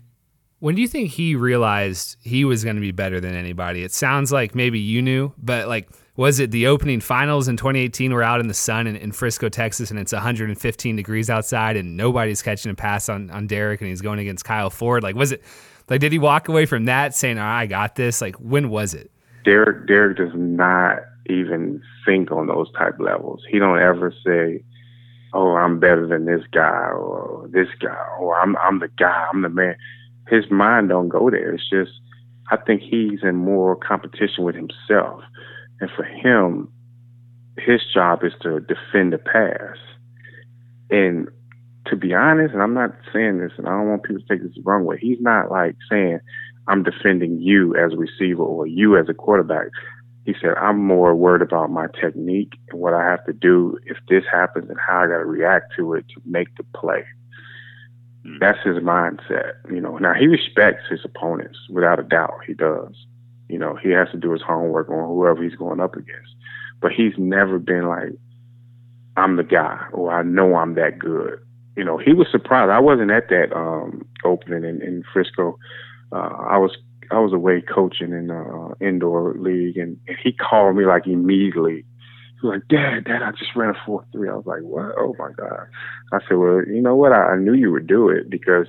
When 0.59 0.73
do 0.73 0.81
you 0.81 0.87
think 0.87 1.11
he 1.11 1.35
realized 1.35 2.17
he 2.23 2.43
was 2.43 2.63
going 2.63 2.77
to 2.77 2.81
be 2.81 2.91
better 2.91 3.19
than 3.19 3.35
anybody? 3.35 3.83
It 3.83 3.91
sounds 3.91 4.31
like 4.31 4.55
maybe 4.55 4.79
you 4.79 5.01
knew, 5.01 5.33
but 5.37 5.67
like 5.67 5.89
was 6.17 6.39
it 6.39 6.49
the 6.49 6.65
opening 6.65 6.99
finals 6.99 7.47
in 7.47 7.57
2018? 7.57 8.11
We're 8.11 8.23
out 8.23 8.39
in 8.39 8.47
the 8.47 8.53
sun 8.55 8.87
in, 8.87 8.95
in, 8.95 9.11
Frisco, 9.11 9.49
Texas, 9.49 9.91
and 9.91 9.99
it's 9.99 10.11
115 10.11 10.95
degrees 10.95 11.29
outside, 11.29 11.77
and 11.77 11.95
nobody's 11.95 12.41
catching 12.41 12.71
a 12.71 12.75
pass 12.75 13.07
on, 13.07 13.29
on 13.29 13.45
Derek, 13.45 13.81
and 13.81 13.89
he's 13.89 14.01
going 14.01 14.17
against 14.17 14.43
Kyle 14.43 14.71
Ford. 14.71 15.03
Like, 15.03 15.15
was 15.15 15.31
it 15.31 15.43
like 15.89 16.01
did 16.01 16.11
he 16.11 16.19
walk 16.19 16.49
away 16.49 16.65
from 16.65 16.85
that 16.85 17.13
saying, 17.15 17.37
oh, 17.37 17.43
"I 17.43 17.67
got 17.67 17.95
this"? 17.95 18.19
Like, 18.19 18.35
when 18.37 18.69
was 18.69 18.95
it? 18.95 19.11
Derek 19.45 19.87
Derek 19.87 20.17
does 20.17 20.33
not 20.33 20.97
even 21.27 21.81
think 22.03 22.31
on 22.31 22.47
those 22.47 22.71
type 22.73 22.99
levels. 22.99 23.43
He 23.49 23.59
don't 23.59 23.79
ever 23.79 24.11
say, 24.25 24.63
"Oh, 25.37 25.55
I'm 25.55 25.79
better 25.79 26.07
than 26.07 26.25
this 26.25 26.45
guy," 26.51 26.89
or 26.89 27.47
"This 27.51 27.69
guy," 27.79 28.05
or 28.19 28.39
"I'm 28.39 28.57
I'm 28.57 28.79
the 28.79 28.89
guy, 28.97 29.27
I'm 29.31 29.41
the 29.43 29.49
man." 29.49 29.75
His 30.27 30.51
mind 30.51 30.89
don't 30.89 31.09
go 31.09 31.29
there. 31.29 31.53
It's 31.53 31.69
just 31.69 31.91
I 32.51 32.57
think 32.57 32.81
he's 32.81 33.19
in 33.23 33.35
more 33.35 33.75
competition 33.75 34.43
with 34.43 34.55
himself 34.55 35.21
and 35.79 35.89
for 35.95 36.03
him, 36.03 36.69
his 37.57 37.81
job 37.93 38.23
is 38.23 38.33
to 38.41 38.59
defend 38.61 39.13
the 39.13 39.17
pass. 39.17 39.77
And 40.89 41.27
to 41.87 41.95
be 41.95 42.13
honest, 42.13 42.53
and 42.53 42.63
I'm 42.63 42.73
not 42.73 42.91
saying 43.13 43.39
this, 43.39 43.51
and 43.57 43.67
I 43.67 43.71
don't 43.71 43.89
want 43.89 44.03
people 44.03 44.21
to 44.21 44.27
take 44.27 44.43
this 44.43 44.55
the 44.55 44.61
wrong 44.63 44.85
way. 44.85 44.97
He's 44.99 45.21
not 45.21 45.51
like 45.51 45.75
saying, 45.89 46.19
I'm 46.67 46.83
defending 46.83 47.39
you 47.39 47.75
as 47.75 47.93
a 47.93 47.97
receiver 47.97 48.43
or 48.43 48.67
you 48.67 48.97
as 48.97 49.07
a 49.09 49.13
quarterback. 49.13 49.67
He 50.27 50.35
said, 50.41 50.55
I'm 50.57 50.83
more 50.83 51.15
worried 51.15 51.41
about 51.41 51.71
my 51.71 51.87
technique 52.01 52.59
and 52.69 52.81
what 52.81 52.93
I 52.93 53.01
have 53.01 53.25
to 53.27 53.33
do 53.33 53.79
if 53.85 53.95
this 54.09 54.25
happens 54.29 54.69
and 54.69 54.77
how 54.77 55.03
I 55.03 55.07
got 55.07 55.19
to 55.19 55.25
react 55.25 55.71
to 55.77 55.93
it 55.93 56.05
to 56.09 56.21
make 56.25 56.53
the 56.57 56.65
play. 56.75 57.05
Hmm. 58.25 58.35
That's 58.41 58.61
his 58.61 58.75
mindset, 58.79 59.53
you 59.71 59.79
know. 59.79 59.97
Now 59.97 60.13
he 60.13 60.27
respects 60.27 60.83
his 60.89 60.99
opponents 61.05 61.57
without 61.69 61.97
a 61.97 62.03
doubt. 62.03 62.41
He 62.45 62.53
does. 62.53 62.93
You 63.47 63.57
know, 63.57 63.77
he 63.81 63.91
has 63.91 64.09
to 64.11 64.17
do 64.17 64.33
his 64.33 64.41
homework 64.41 64.89
on 64.89 65.07
whoever 65.07 65.41
he's 65.41 65.55
going 65.55 65.79
up 65.79 65.95
against. 65.95 66.35
But 66.81 66.91
he's 66.91 67.13
never 67.17 67.57
been 67.57 67.87
like, 67.87 68.11
I'm 69.15 69.37
the 69.37 69.45
guy, 69.45 69.81
or 69.93 70.11
I 70.11 70.23
know 70.23 70.55
I'm 70.55 70.75
that 70.75 70.99
good. 70.99 71.39
You 71.77 71.85
know, 71.85 71.97
he 71.97 72.11
was 72.11 72.27
surprised. 72.29 72.69
I 72.69 72.81
wasn't 72.81 73.11
at 73.11 73.29
that 73.29 73.55
um, 73.55 74.05
opening 74.25 74.65
in, 74.65 74.81
in 74.81 75.05
Frisco. 75.13 75.57
Uh, 76.11 76.35
I 76.49 76.57
was 76.57 76.75
I 77.11 77.19
was 77.19 77.33
away 77.33 77.61
coaching 77.61 78.11
in 78.11 78.27
the 78.27 78.39
uh, 78.39 78.85
indoor 78.85 79.35
league, 79.37 79.77
and, 79.77 79.97
and 80.07 80.17
he 80.23 80.31
called 80.33 80.75
me 80.75 80.85
like 80.85 81.07
immediately. 81.07 81.85
He 82.41 82.47
was 82.47 82.59
like, 82.59 82.67
"Dad, 82.67 83.05
Dad, 83.05 83.23
I 83.23 83.31
just 83.31 83.55
ran 83.55 83.69
a 83.69 83.85
four 83.85 84.05
three. 84.11 84.29
I 84.29 84.35
was 84.35 84.45
like, 84.45 84.61
"What? 84.61 84.93
Oh 84.97 85.15
my 85.17 85.31
god!" 85.35 85.67
I 86.11 86.19
said, 86.27 86.37
"Well, 86.37 86.63
you 86.67 86.81
know 86.81 86.95
what? 86.95 87.11
I, 87.11 87.33
I 87.33 87.37
knew 87.37 87.53
you 87.53 87.71
would 87.71 87.87
do 87.87 88.09
it 88.09 88.29
because 88.29 88.67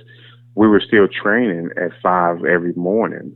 we 0.55 0.67
were 0.67 0.81
still 0.85 1.07
training 1.07 1.69
at 1.77 1.91
five 2.01 2.43
every 2.45 2.73
morning, 2.73 3.35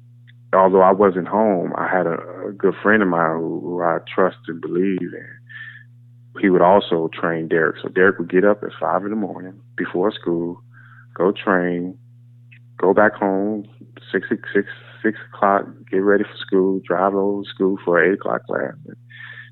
although 0.54 0.82
I 0.82 0.92
wasn't 0.92 1.28
home, 1.28 1.74
I 1.78 1.88
had 1.88 2.08
a, 2.08 2.18
a 2.48 2.52
good 2.52 2.74
friend 2.82 3.02
of 3.02 3.10
mine 3.10 3.38
who, 3.38 3.60
who 3.62 3.82
I 3.82 4.00
trust 4.14 4.38
and 4.48 4.62
believe 4.62 5.00
in. 5.02 6.42
He 6.42 6.50
would 6.50 6.62
also 6.62 7.10
train 7.14 7.48
Derek. 7.48 7.78
So 7.82 7.90
Derek 7.90 8.18
would 8.18 8.32
get 8.32 8.44
up 8.44 8.64
at 8.64 8.72
five 8.80 9.04
in 9.04 9.12
the 9.12 9.16
morning 9.16 9.60
before 9.78 10.12
school, 10.12 10.62
go 11.14 11.32
train, 11.32 11.98
go 12.84 12.94
back 12.94 13.14
home, 13.14 13.66
six 14.12 14.28
six 14.30 14.68
six 15.02 15.18
o'clock, 15.34 15.66
get 15.90 15.98
ready 15.98 16.24
for 16.26 16.38
school, 16.46 16.82
drive 16.86 17.16
over 17.16 17.44
to 17.44 17.50
school 17.50 17.78
for 17.86 18.04
eight 18.04 18.16
o'clock 18.16 18.46
class. 18.46 18.74
And 18.86 18.98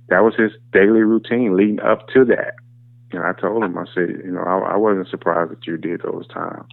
that 0.10 0.20
was 0.20 0.36
his 0.36 0.52
daily 0.74 1.02
routine 1.02 1.56
leading 1.56 1.80
up 1.80 2.08
to 2.14 2.26
that. 2.26 2.56
And 3.14 3.24
I 3.24 3.34
told 3.40 3.64
him, 3.64 3.78
I 3.78 3.86
said, 3.94 4.10
you 4.24 4.32
know, 4.32 4.42
I, 4.42 4.74
I 4.74 4.78
wasn't 4.78 5.08
surprised 5.08 5.52
that 5.52 5.66
you 5.66 5.78
did 5.78 6.02
those 6.02 6.28
times. 6.28 6.72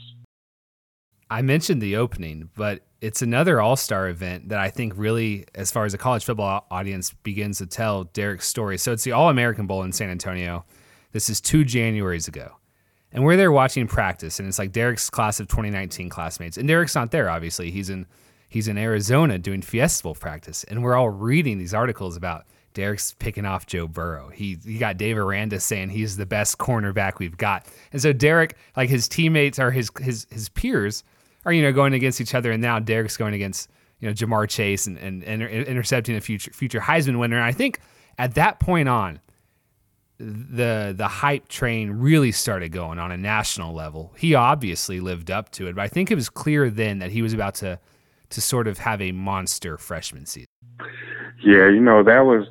I 1.31 1.43
mentioned 1.43 1.83
the 1.83 1.97
opening, 1.97 2.51
but 2.57 2.83
it's 3.01 3.23
another 3.23 3.61
All 3.61 3.77
Star 3.77 4.09
event 4.09 4.49
that 4.49 4.59
I 4.59 4.71
think 4.71 4.95
really, 4.97 5.47
as 5.55 5.71
far 5.71 5.85
as 5.85 5.95
a 5.95 5.99
college 5.99 6.25
football 6.25 6.67
audience, 6.71 7.13
begins 7.23 7.59
to 7.59 7.67
tell 7.67 8.05
Derek's 8.05 8.49
story. 8.49 8.79
So 8.79 8.93
it's 8.93 9.05
the 9.05 9.13
All 9.13 9.29
American 9.29 9.67
Bowl 9.67 9.83
in 9.83 9.93
San 9.93 10.11
Antonio. 10.11 10.65
This 11.13 11.31
is 11.31 11.41
two 11.41 11.65
Januaries 11.65 12.27
ago. 12.29 12.57
And 13.13 13.25
we're 13.25 13.37
there 13.37 13.53
watching 13.53 13.87
practice, 13.87 14.39
and 14.39 14.49
it's 14.49 14.59
like 14.59 14.73
Derek's 14.73 15.09
class 15.09 15.41
of 15.41 15.49
2019 15.49 16.09
classmates. 16.09 16.59
And 16.59 16.69
Derek's 16.69 16.95
not 16.95 17.11
there, 17.11 17.31
obviously. 17.31 17.71
He's 17.71 17.89
in 17.89 18.07
he's 18.49 18.69
in 18.69 18.79
Arizona 18.79 19.39
doing 19.39 19.63
Fiesta 19.63 20.13
practice. 20.15 20.65
And 20.65 20.83
we're 20.83 20.95
all 20.95 21.11
reading 21.11 21.59
these 21.59 21.75
articles 21.75 22.17
about 22.17 22.47
Derek's 22.75 23.15
picking 23.19 23.45
off 23.45 23.67
Joe 23.67 23.87
Burrow. 23.89 24.29
He 24.29 24.59
he 24.65 24.79
got 24.79 24.99
Dave 24.99 25.19
Aranda 25.19 25.59
saying 25.61 25.91
he's 25.91 26.17
the 26.17 26.27
best 26.27 26.59
cornerback 26.59 27.19
we've 27.19 27.37
got. 27.37 27.67
And 27.93 28.01
so 28.01 28.13
Derek, 28.13 28.57
like 28.77 28.89
his 28.89 29.09
teammates 29.09 29.59
or 29.59 29.71
his 29.71 29.91
his 30.01 30.27
his 30.31 30.49
peers, 30.51 31.03
are 31.45 31.53
you 31.53 31.63
know 31.63 31.73
going 31.73 31.95
against 31.95 32.21
each 32.21 32.35
other, 32.35 32.53
and 32.53 32.63
now 32.63 32.79
Derek's 32.79 33.17
going 33.17 33.35
against 33.35 33.71
you 34.01 34.09
know 34.09 34.15
Ja'Marr 34.15 34.49
Chase 34.49 34.87
and, 34.87 34.99
and, 34.99 35.25
and 35.25 35.43
intercepting 35.43 36.15
a 36.17 36.21
future 36.21 36.53
future 36.53 36.81
Heisman 36.81 37.19
winner. 37.19 37.37
And 37.37 37.45
I 37.45 37.53
think 37.53 37.81
at 38.19 38.35
that 38.35 38.61
point 38.61 38.89
on, 38.89 39.21
the 40.19 40.95
the 40.97 41.09
hype 41.09 41.49
train 41.49 41.93
really 41.93 42.33
started 42.33 42.71
going 42.71 42.99
on 42.99 43.13
a 43.13 43.17
national 43.17 43.75
level. 43.75 44.13
He 44.19 44.35
obviously 44.35 45.01
lived 45.01 45.31
up 45.31 45.51
to 45.53 45.67
it, 45.69 45.77
but 45.77 45.83
I 45.83 45.89
think 45.89 46.11
it 46.11 46.17
was 46.17 46.29
clear 46.29 46.71
then 46.71 46.99
that 46.99 47.11
he 47.11 47.23
was 47.23 47.33
about 47.33 47.55
to 47.57 47.79
to 48.31 48.41
sort 48.41 48.67
of 48.67 48.79
have 48.79 49.01
a 49.01 49.13
monster 49.13 49.79
freshman 49.79 50.27
season. 50.27 50.49
Yeah, 51.43 51.69
you 51.69 51.81
know 51.81 52.03
that 52.03 52.21
was 52.21 52.47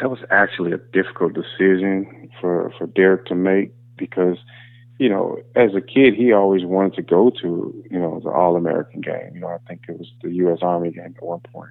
that 0.00 0.08
was 0.08 0.20
actually 0.30 0.72
a 0.72 0.78
difficult 0.78 1.34
decision 1.34 2.30
for 2.40 2.72
for 2.78 2.86
Derek 2.86 3.26
to 3.26 3.34
make 3.34 3.72
because 3.96 4.38
you 4.98 5.08
know, 5.08 5.38
as 5.56 5.74
a 5.74 5.80
kid, 5.80 6.14
he 6.14 6.32
always 6.32 6.64
wanted 6.64 6.94
to 6.94 7.02
go 7.02 7.30
to, 7.42 7.84
you 7.90 7.98
know, 7.98 8.20
the 8.22 8.30
All 8.30 8.56
American 8.56 9.00
game. 9.00 9.32
You 9.34 9.40
know, 9.40 9.48
I 9.48 9.58
think 9.66 9.82
it 9.88 9.98
was 9.98 10.08
the 10.22 10.32
U.S. 10.34 10.58
Army 10.62 10.92
game 10.92 11.14
at 11.16 11.22
one 11.22 11.40
point, 11.40 11.70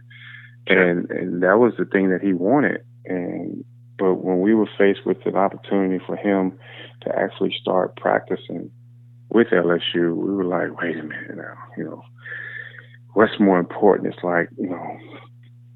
and 0.68 1.10
and 1.10 1.42
that 1.42 1.58
was 1.58 1.74
the 1.78 1.86
thing 1.86 2.10
that 2.10 2.22
he 2.22 2.34
wanted. 2.34 2.84
And 3.06 3.64
but 3.98 4.16
when 4.16 4.42
we 4.42 4.54
were 4.54 4.70
faced 4.78 5.06
with 5.06 5.26
an 5.26 5.36
opportunity 5.36 6.04
for 6.06 6.16
him 6.16 6.58
to 7.02 7.16
actually 7.16 7.56
start 7.62 7.96
practicing 7.96 8.72
with 9.30 9.48
LSU, 9.48 10.16
we 10.16 10.34
were 10.34 10.46
like, 10.46 10.80
wait 10.80 10.98
a 10.98 11.04
minute 11.04 11.38
now, 11.38 11.58
you 11.78 11.84
know, 11.84 12.04
what's 13.14 13.40
more 13.40 13.60
important? 13.60 14.14
It's 14.14 14.24
like, 14.24 14.50
you 14.58 14.70
know, 14.70 14.98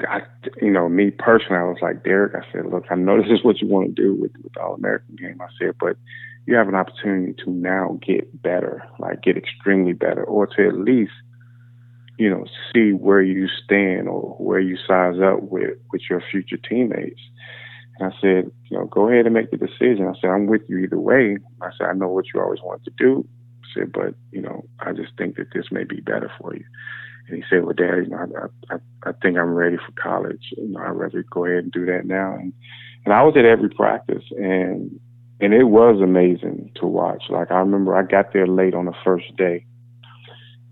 I, 0.02 0.22
you 0.62 0.72
know, 0.72 0.88
me 0.90 1.12
personally, 1.12 1.58
I 1.58 1.64
was 1.64 1.80
like, 1.82 2.04
Derek, 2.04 2.36
I 2.36 2.52
said, 2.52 2.68
look, 2.68 2.86
I 2.90 2.96
know 2.96 3.18
this 3.22 3.32
is 3.32 3.44
what 3.44 3.62
you 3.62 3.68
want 3.68 3.96
to 3.96 4.02
do 4.02 4.14
with, 4.14 4.32
with 4.44 4.54
the 4.54 4.62
All 4.62 4.76
American 4.76 5.16
game. 5.16 5.42
I 5.42 5.48
said, 5.60 5.76
but 5.80 5.98
you 6.46 6.56
have 6.56 6.70
an 6.70 6.76
opportunity 6.76 7.34
to 7.44 7.52
now 7.52 8.00
get 8.06 8.42
better, 8.42 8.84
like 9.00 9.22
get 9.22 9.38
extremely 9.38 9.94
better, 9.94 10.24
or 10.24 10.48
to 10.48 10.68
at 10.68 10.78
least, 10.78 11.12
you 12.18 12.30
know, 12.30 12.46
see 12.74 12.92
where 12.92 13.22
you 13.22 13.48
stand 13.64 14.08
or 14.08 14.36
where 14.40 14.60
you 14.60 14.78
size 14.88 15.20
up 15.22 15.44
with 15.44 15.78
with 15.92 16.02
your 16.10 16.24
future 16.32 16.58
teammates. 16.58 17.20
And 18.00 18.14
I 18.14 18.16
said, 18.22 18.52
you 18.66 18.78
know, 18.78 18.86
go 18.86 19.10
ahead 19.10 19.26
and 19.26 19.34
make 19.34 19.52
the 19.52 19.58
decision. 19.58 20.08
I 20.08 20.20
said, 20.20 20.30
I'm 20.30 20.48
with 20.48 20.62
you 20.68 20.78
either 20.78 21.00
way. 21.00 21.38
I 21.62 21.70
said, 21.78 21.88
I 21.88 21.94
know 21.94 22.10
what 22.10 22.26
you 22.34 22.42
always 22.42 22.62
wanted 22.62 22.86
to 22.86 22.92
do. 22.98 23.28
I 23.64 23.80
said, 23.80 23.92
but 23.92 24.14
you 24.32 24.42
know, 24.42 24.66
I 24.80 24.94
just 24.94 25.14
think 25.18 25.38
that 25.38 25.48
this 25.54 25.66
may 25.72 25.84
be 25.84 26.00
better 26.02 26.32
for 26.40 26.56
you. 26.56 26.66
And 27.28 27.36
he 27.36 27.44
said, 27.50 27.66
well, 27.66 27.74
Dad, 27.74 28.04
you 28.04 28.10
know, 28.10 28.50
I, 28.70 28.76
I, 28.76 28.78
I 29.10 29.12
think 29.22 29.38
I'm 29.38 29.54
ready 29.54 29.78
for 29.78 29.92
college. 30.02 30.54
You 30.58 30.70
know, 30.70 30.80
I'd 30.80 30.92
rather 30.92 31.24
go 31.30 31.46
ahead 31.46 31.64
and 31.64 31.72
do 31.72 31.86
that 31.88 32.06
now. 32.06 32.36
And 32.36 32.54
and 33.06 33.14
I 33.14 33.24
was 33.24 33.36
at 33.38 33.46
every 33.46 33.70
practice, 33.70 34.24
and 34.32 35.00
and 35.40 35.54
it 35.54 35.66
was 35.66 36.02
amazing 36.02 36.72
to 36.76 36.86
watch. 36.86 37.24
Like 37.30 37.52
I 37.52 37.60
remember 37.60 37.96
I 37.96 38.04
got 38.04 38.34
there 38.34 38.48
late 38.48 38.74
on 38.74 38.86
the 38.86 38.96
first 39.04 39.36
day, 39.38 39.66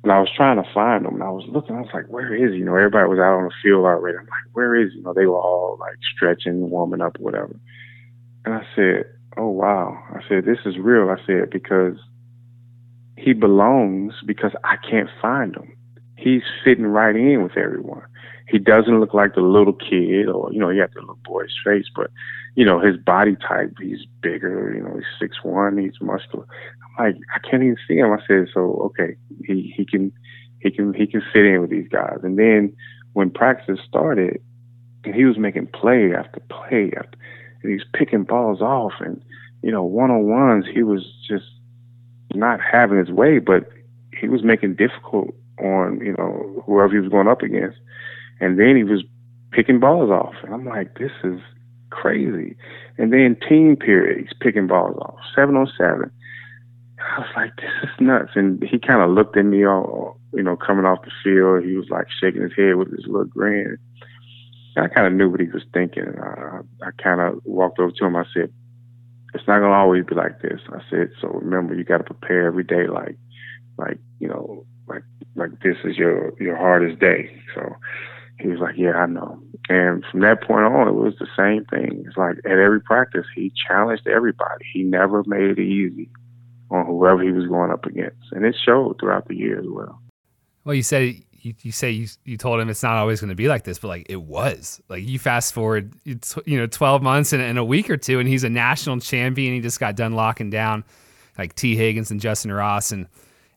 and 0.06 0.12
I 0.12 0.20
was 0.20 0.30
trying 0.38 0.62
to 0.62 0.70
find 0.72 1.04
him, 1.04 1.16
and 1.16 1.24
I 1.24 1.32
was 1.32 1.46
looking. 1.48 1.76
I 1.76 1.82
was 1.82 1.90
like, 1.92 2.06
"Where 2.10 2.32
is 2.36 2.54
he?" 2.54 2.60
You 2.60 2.66
know, 2.66 2.76
everybody 2.76 3.10
was 3.10 3.18
out 3.18 3.40
on 3.40 3.46
the 3.46 3.54
field 3.64 3.86
already. 3.86 4.20
I'm 4.20 4.26
like, 4.26 4.54
"Where 4.54 4.76
is 4.76 4.92
he?" 4.92 5.00
You 5.00 5.04
know, 5.04 5.14
they 5.14 5.26
were 5.26 5.40
all 5.40 5.78
like 5.80 5.98
stretching, 6.16 6.70
warming 6.70 7.02
up, 7.02 7.18
whatever. 7.20 7.56
And 8.46 8.54
I 8.54 8.62
said, 8.76 9.06
"Oh 9.36 9.50
wow!" 9.50 9.98
I 10.14 10.20
said, 10.30 10.46
"This 10.46 10.60
is 10.64 10.78
real." 10.78 11.10
I 11.10 11.18
said 11.26 11.50
because 11.50 11.98
he 13.18 13.34
belongs 13.34 14.14
because 14.28 14.52
I 14.64 14.76
can't 14.78 15.10
find 15.20 15.56
him. 15.56 15.76
He's 16.18 16.44
fitting 16.64 16.86
right 16.86 17.16
in 17.16 17.42
with 17.42 17.58
everyone. 17.58 18.04
He 18.48 18.60
doesn't 18.60 19.00
look 19.00 19.14
like 19.14 19.34
the 19.34 19.42
little 19.42 19.74
kid, 19.74 20.28
or 20.28 20.52
you 20.54 20.60
know, 20.60 20.70
he 20.70 20.80
has 20.80 20.92
the 20.94 21.02
little 21.02 21.20
boy's 21.24 21.56
face, 21.64 21.86
but 21.96 22.12
you 22.56 22.64
know, 22.64 22.80
his 22.80 22.96
body 22.98 23.36
type, 23.36 23.74
he's 23.82 24.06
bigger, 24.22 24.74
you 24.74 24.82
know, 24.82 24.96
he's 24.96 25.20
six 25.20 25.38
one, 25.44 25.78
he's 25.78 26.00
muscular. 26.00 26.46
I'm 26.98 27.06
like, 27.06 27.16
I 27.34 27.40
can't 27.40 27.64
even 27.64 27.78
see 27.88 27.96
him. 27.96 28.12
I 28.12 28.20
said, 28.28 28.48
so 28.54 28.80
okay, 28.86 29.16
he 29.44 29.74
he 29.76 29.86
can 29.86 30.12
he 30.60 30.72
can 30.72 30.94
he 30.94 31.08
can 31.08 31.22
fit 31.34 31.46
in 31.46 31.62
with 31.62 31.70
these 31.70 31.88
guys. 31.90 32.20
And 32.24 32.38
then 32.40 32.76
when 33.14 33.30
practice 33.30 33.80
started, 33.88 34.42
and 35.04 35.14
he 35.14 35.26
was 35.26 35.38
making 35.38 35.68
play 35.68 36.14
after 36.16 36.40
play 36.50 36.92
after, 36.98 37.18
and 37.62 37.72
he's 37.72 37.88
picking 37.94 38.24
balls 38.24 38.62
off, 38.62 38.94
and 39.00 39.22
you 39.64 39.72
know, 39.72 39.84
one 39.84 40.12
on 40.12 40.28
ones, 40.28 40.66
he 40.72 40.84
was 40.84 41.04
just 41.28 41.46
not 42.34 42.60
having 42.62 43.00
his 43.00 43.10
way, 43.10 43.40
but 43.40 43.70
he 44.20 44.28
was 44.28 44.44
making 44.44 44.76
difficult 44.76 45.34
on 45.60 46.00
you 46.02 46.14
know 46.14 46.64
whoever 46.66 46.94
he 46.94 47.00
was 47.00 47.10
going 47.10 47.28
up 47.28 47.42
against, 47.42 47.78
and 48.40 48.60
then 48.60 48.76
he 48.76 48.84
was 48.84 49.04
picking 49.52 49.80
balls 49.80 50.10
off, 50.10 50.36
and 50.44 50.54
I'm 50.54 50.66
like, 50.66 50.98
this 50.98 51.12
is 51.24 51.40
crazy. 51.90 52.56
And 52.98 53.12
then 53.14 53.38
team 53.48 53.76
period, 53.76 54.20
he's 54.20 54.38
picking 54.40 54.68
balls 54.68 54.98
off, 54.98 55.16
seven 55.36 55.56
on 55.56 55.68
seven. 55.78 56.12
I 57.00 57.20
was 57.20 57.30
like, 57.36 57.56
this 57.58 57.72
is 57.84 57.90
nuts. 58.00 58.32
And 58.36 58.64
he 58.64 58.80
kind 58.80 59.02
of 59.02 59.12
looked 59.12 59.38
at 59.38 59.46
me 59.46 59.66
all, 59.66 60.20
you 60.34 60.44
know, 60.44 60.56
coming 60.56 60.86
off 60.86 61.04
the 61.04 61.12
field. 61.24 61.64
He 61.64 61.76
was 61.76 61.90
like 61.90 62.08
shaking 62.20 62.42
his 62.42 62.56
head 62.56 62.76
with 62.76 62.92
his 62.92 63.06
little 63.06 63.26
grin. 63.26 63.78
And 64.76 64.86
I 64.86 64.88
kind 64.90 65.08
of 65.08 65.14
knew 65.14 65.30
what 65.30 65.40
he 65.40 65.48
was 65.48 65.64
thinking. 65.74 66.14
I, 66.20 66.60
I 66.82 66.92
kind 67.02 67.22
of 67.22 67.40
walked 67.46 67.80
over 67.80 67.92
to 67.92 68.06
him. 68.06 68.16
I 68.16 68.26
said, 68.34 68.52
"It's 69.34 69.48
not 69.48 69.60
gonna 69.60 69.74
always 69.74 70.06
be 70.06 70.16
like 70.16 70.42
this." 70.42 70.60
I 70.70 70.82
said, 70.90 71.12
"So 71.22 71.28
remember, 71.30 71.76
you 71.76 71.84
got 71.84 72.00
to 72.00 72.04
prepare 72.04 72.48
every 72.48 72.64
day, 72.64 72.88
like, 72.88 73.18
like 73.78 73.98
you 74.20 74.28
know, 74.28 74.66
like 74.88 75.04
like 75.36 75.52
this 75.62 75.78
is 75.86 75.98
your 75.98 76.34
your 76.42 76.58
hardest 76.58 77.00
day." 77.00 77.32
So 77.54 77.76
he 78.40 78.48
was 78.48 78.60
like, 78.60 78.76
"Yeah, 78.78 78.94
I 78.94 79.06
know." 79.06 79.42
And 79.70 80.04
from 80.12 80.22
that 80.22 80.42
point 80.42 80.66
on, 80.66 80.88
it 80.88 80.94
was 80.94 81.16
the 81.20 81.28
same 81.38 81.66
thing. 81.66 82.04
It's 82.08 82.18
like 82.18 82.38
at 82.46 82.60
every 82.60 82.82
practice, 82.82 83.26
he 83.36 83.52
challenged 83.68 84.08
everybody. 84.08 84.66
He 84.74 84.84
never 84.84 85.24
made 85.26 85.58
it 85.58 85.60
easy 85.60 86.10
on 86.70 86.86
whoever 86.86 87.22
he 87.24 87.32
was 87.32 87.48
going 87.48 87.72
up 87.72 87.86
against, 87.86 88.32
and 88.32 88.46
it 88.46 88.56
showed 88.66 89.00
throughout 89.00 89.28
the 89.28 89.36
year 89.36 89.60
as 89.60 89.68
well. 89.68 90.00
Well, 90.64 90.76
you 90.76 90.84
said 90.84 91.16
you, 91.46 91.54
you 91.62 91.72
say 91.72 91.92
you, 91.92 92.08
you 92.24 92.38
told 92.38 92.60
him 92.60 92.70
it's 92.70 92.82
not 92.82 92.94
always 92.94 93.22
going 93.22 93.30
to 93.30 93.36
be 93.36 93.48
like 93.48 93.64
this, 93.64 93.78
but 93.78 93.88
like 93.88 94.08
it 94.10 94.22
was. 94.24 94.82
Like 94.90 95.08
you 95.08 95.20
fast 95.20 95.54
forward, 95.54 95.94
it's, 96.04 96.36
you 96.46 96.58
know, 96.58 96.66
12 96.66 97.04
months 97.04 97.34
and, 97.34 97.42
and 97.42 97.60
a 97.60 97.64
week 97.64 97.90
or 97.90 97.98
two, 97.98 98.20
and 98.20 98.28
he's 98.28 98.44
a 98.44 98.50
national 98.50 99.00
champion. 99.00 99.54
He 99.54 99.62
just 99.62 99.80
got 99.80 99.96
done 99.96 100.14
locking 100.14 100.50
down 100.50 100.84
like 101.38 101.54
Tee 101.54 101.76
Higgins 101.76 102.10
and 102.10 102.20
Justyn 102.20 102.56
Ross, 102.56 102.92
and 102.92 103.08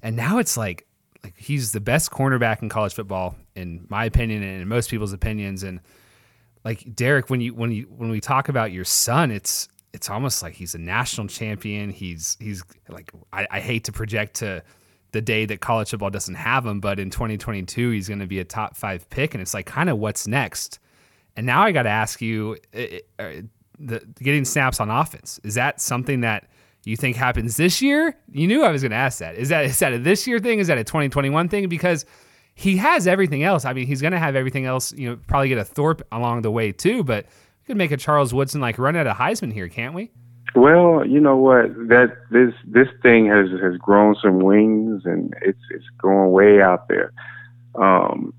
and 0.03 0.17
now 0.17 0.39
it's 0.39 0.57
like 0.57 0.87
like 1.29 1.39
he's 1.39 1.73
the 1.73 1.81
best 1.81 2.11
cornerback 2.11 2.63
in 2.63 2.69
college 2.69 2.95
football, 2.95 3.37
in 3.55 3.85
my 3.89 4.05
opinion, 4.07 4.43
and 4.43 4.63
in 4.63 4.69
most 4.69 4.91
people's 4.91 5.13
opinions. 5.13 5.63
And 5.63 5.81
like 6.65 6.95
Derek, 6.95 7.29
when 7.29 7.41
you 7.41 7.55
when 7.55 7.71
you 7.71 7.85
when 7.85 8.09
we 8.09 8.21
talk 8.21 8.49
about 8.49 8.73
your 8.73 8.85
son, 8.85 9.31
it's 9.31 9.69
it's 9.93 10.09
almost 10.09 10.43
like 10.43 10.55
he's 10.55 10.75
a 10.75 10.79
national 10.79 11.29
champion. 11.29 11.91
He's 11.91 12.37
he's 12.41 12.63
like 12.89 13.13
I, 13.33 13.47
I 13.51 13.61
hate 13.61 13.85
to 13.85 13.93
project 13.93 14.37
to 14.37 14.63
the 15.13 15.21
day 15.21 15.45
that 15.47 15.61
college 15.61 15.91
football 15.91 16.11
doesn't 16.11 16.35
have 16.35 16.65
him, 16.65 16.81
but 16.81 16.99
in 16.99 17.11
2022 17.11 17.91
he's 17.91 18.09
going 18.09 18.21
to 18.21 18.27
be 18.27 18.41
a 18.41 18.45
top 18.45 18.75
five 18.75 19.09
pick, 19.11 19.35
and 19.35 19.43
it's 19.43 19.53
like 19.53 19.67
kind 19.67 19.91
of 19.91 19.99
what's 19.99 20.27
next. 20.27 20.79
And 21.37 21.47
now 21.47 21.63
I 21.63 21.73
got 21.73 21.83
to 21.83 21.91
ask 21.91 22.21
you, 22.21 22.57
uh, 22.75 23.33
the 23.79 24.01
getting 24.19 24.45
snaps 24.45 24.81
on 24.81 24.91
offense 24.91 25.39
is 25.45 25.55
that 25.55 25.81
something 25.81 26.23
that 26.23 26.49
you 26.89 26.97
think 26.97 27.17
happens 27.17 27.57
this 27.57 27.83
year? 27.83 28.17
You 28.31 28.47
knew 28.47 28.65
I 28.65 28.71
was 28.71 28.83
going 28.83 28.93
to 28.93 28.97
ask 28.97 29.19
that. 29.19 29.35
Is 29.37 29.51
that 29.51 29.67
is 29.67 29.79
that 29.81 29.93
a 29.93 29.99
this 29.99 30.27
year 30.27 30.39
thing? 30.39 30.59
Is 30.59 30.69
that 30.69 30.79
a 30.79 30.85
2021 30.85 31.49
thing? 31.49 31.69
Because 31.69 32.07
he 32.55 32.77
has 32.79 33.07
everything 33.07 33.43
else. 33.43 33.65
I 33.65 33.73
mean, 33.73 33.87
he's 33.87 34.01
going 34.01 34.13
to 34.13 34.19
have 34.19 34.35
everything 34.35 34.65
else. 34.65 34.93
You 34.93 35.11
know, 35.11 35.19
probably 35.27 35.49
get 35.49 35.59
a 35.59 35.65
Thorpe 35.65 36.03
along 36.11 36.43
the 36.43 36.51
way 36.51 36.73
too, 36.73 37.05
but 37.05 37.27
we 37.27 37.67
could 37.67 37.77
make 37.77 37.93
a 37.93 37.97
Charles 37.97 38.33
Woodson 38.33 38.61
like 38.61 38.79
run 38.79 38.97
at 38.97 39.07
a 39.07 39.13
Heisman 39.13 39.53
here, 39.53 39.69
can't 39.69 39.95
we? 39.95 40.11
Well, 40.55 41.07
you 41.07 41.21
know 41.21 41.37
what? 41.37 41.67
That 41.89 42.17
this 42.31 42.55
this 42.65 42.89
thing 43.03 43.27
has 43.27 43.49
has 43.61 43.77
grown 43.77 44.17
some 44.23 44.41
wings 44.41 45.03
and 45.05 45.35
it's 45.43 45.61
it's 45.71 45.85
going 46.01 46.33
way 46.33 46.63
out 46.63 46.89
there. 46.89 47.13
Um, 47.75 48.33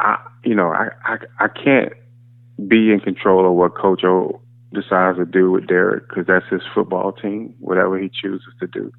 I 0.00 0.18
you 0.42 0.54
know 0.54 0.72
I 0.72 0.88
I, 1.04 1.18
I 1.38 1.48
can't 1.48 1.92
be 2.66 2.92
in 2.92 3.00
control 3.00 3.46
of 3.46 3.54
what 3.56 3.74
Coach 3.74 4.04
O 4.04 4.40
decides 4.72 5.18
to 5.18 5.24
do 5.24 5.50
with 5.50 5.66
Derek 5.66 6.08
because 6.08 6.26
that's 6.26 6.46
his 6.50 6.62
football 6.74 7.12
team. 7.12 7.54
Whatever 7.58 7.98
he 7.98 8.08
chooses 8.08 8.52
to 8.60 8.66
do 8.66 8.92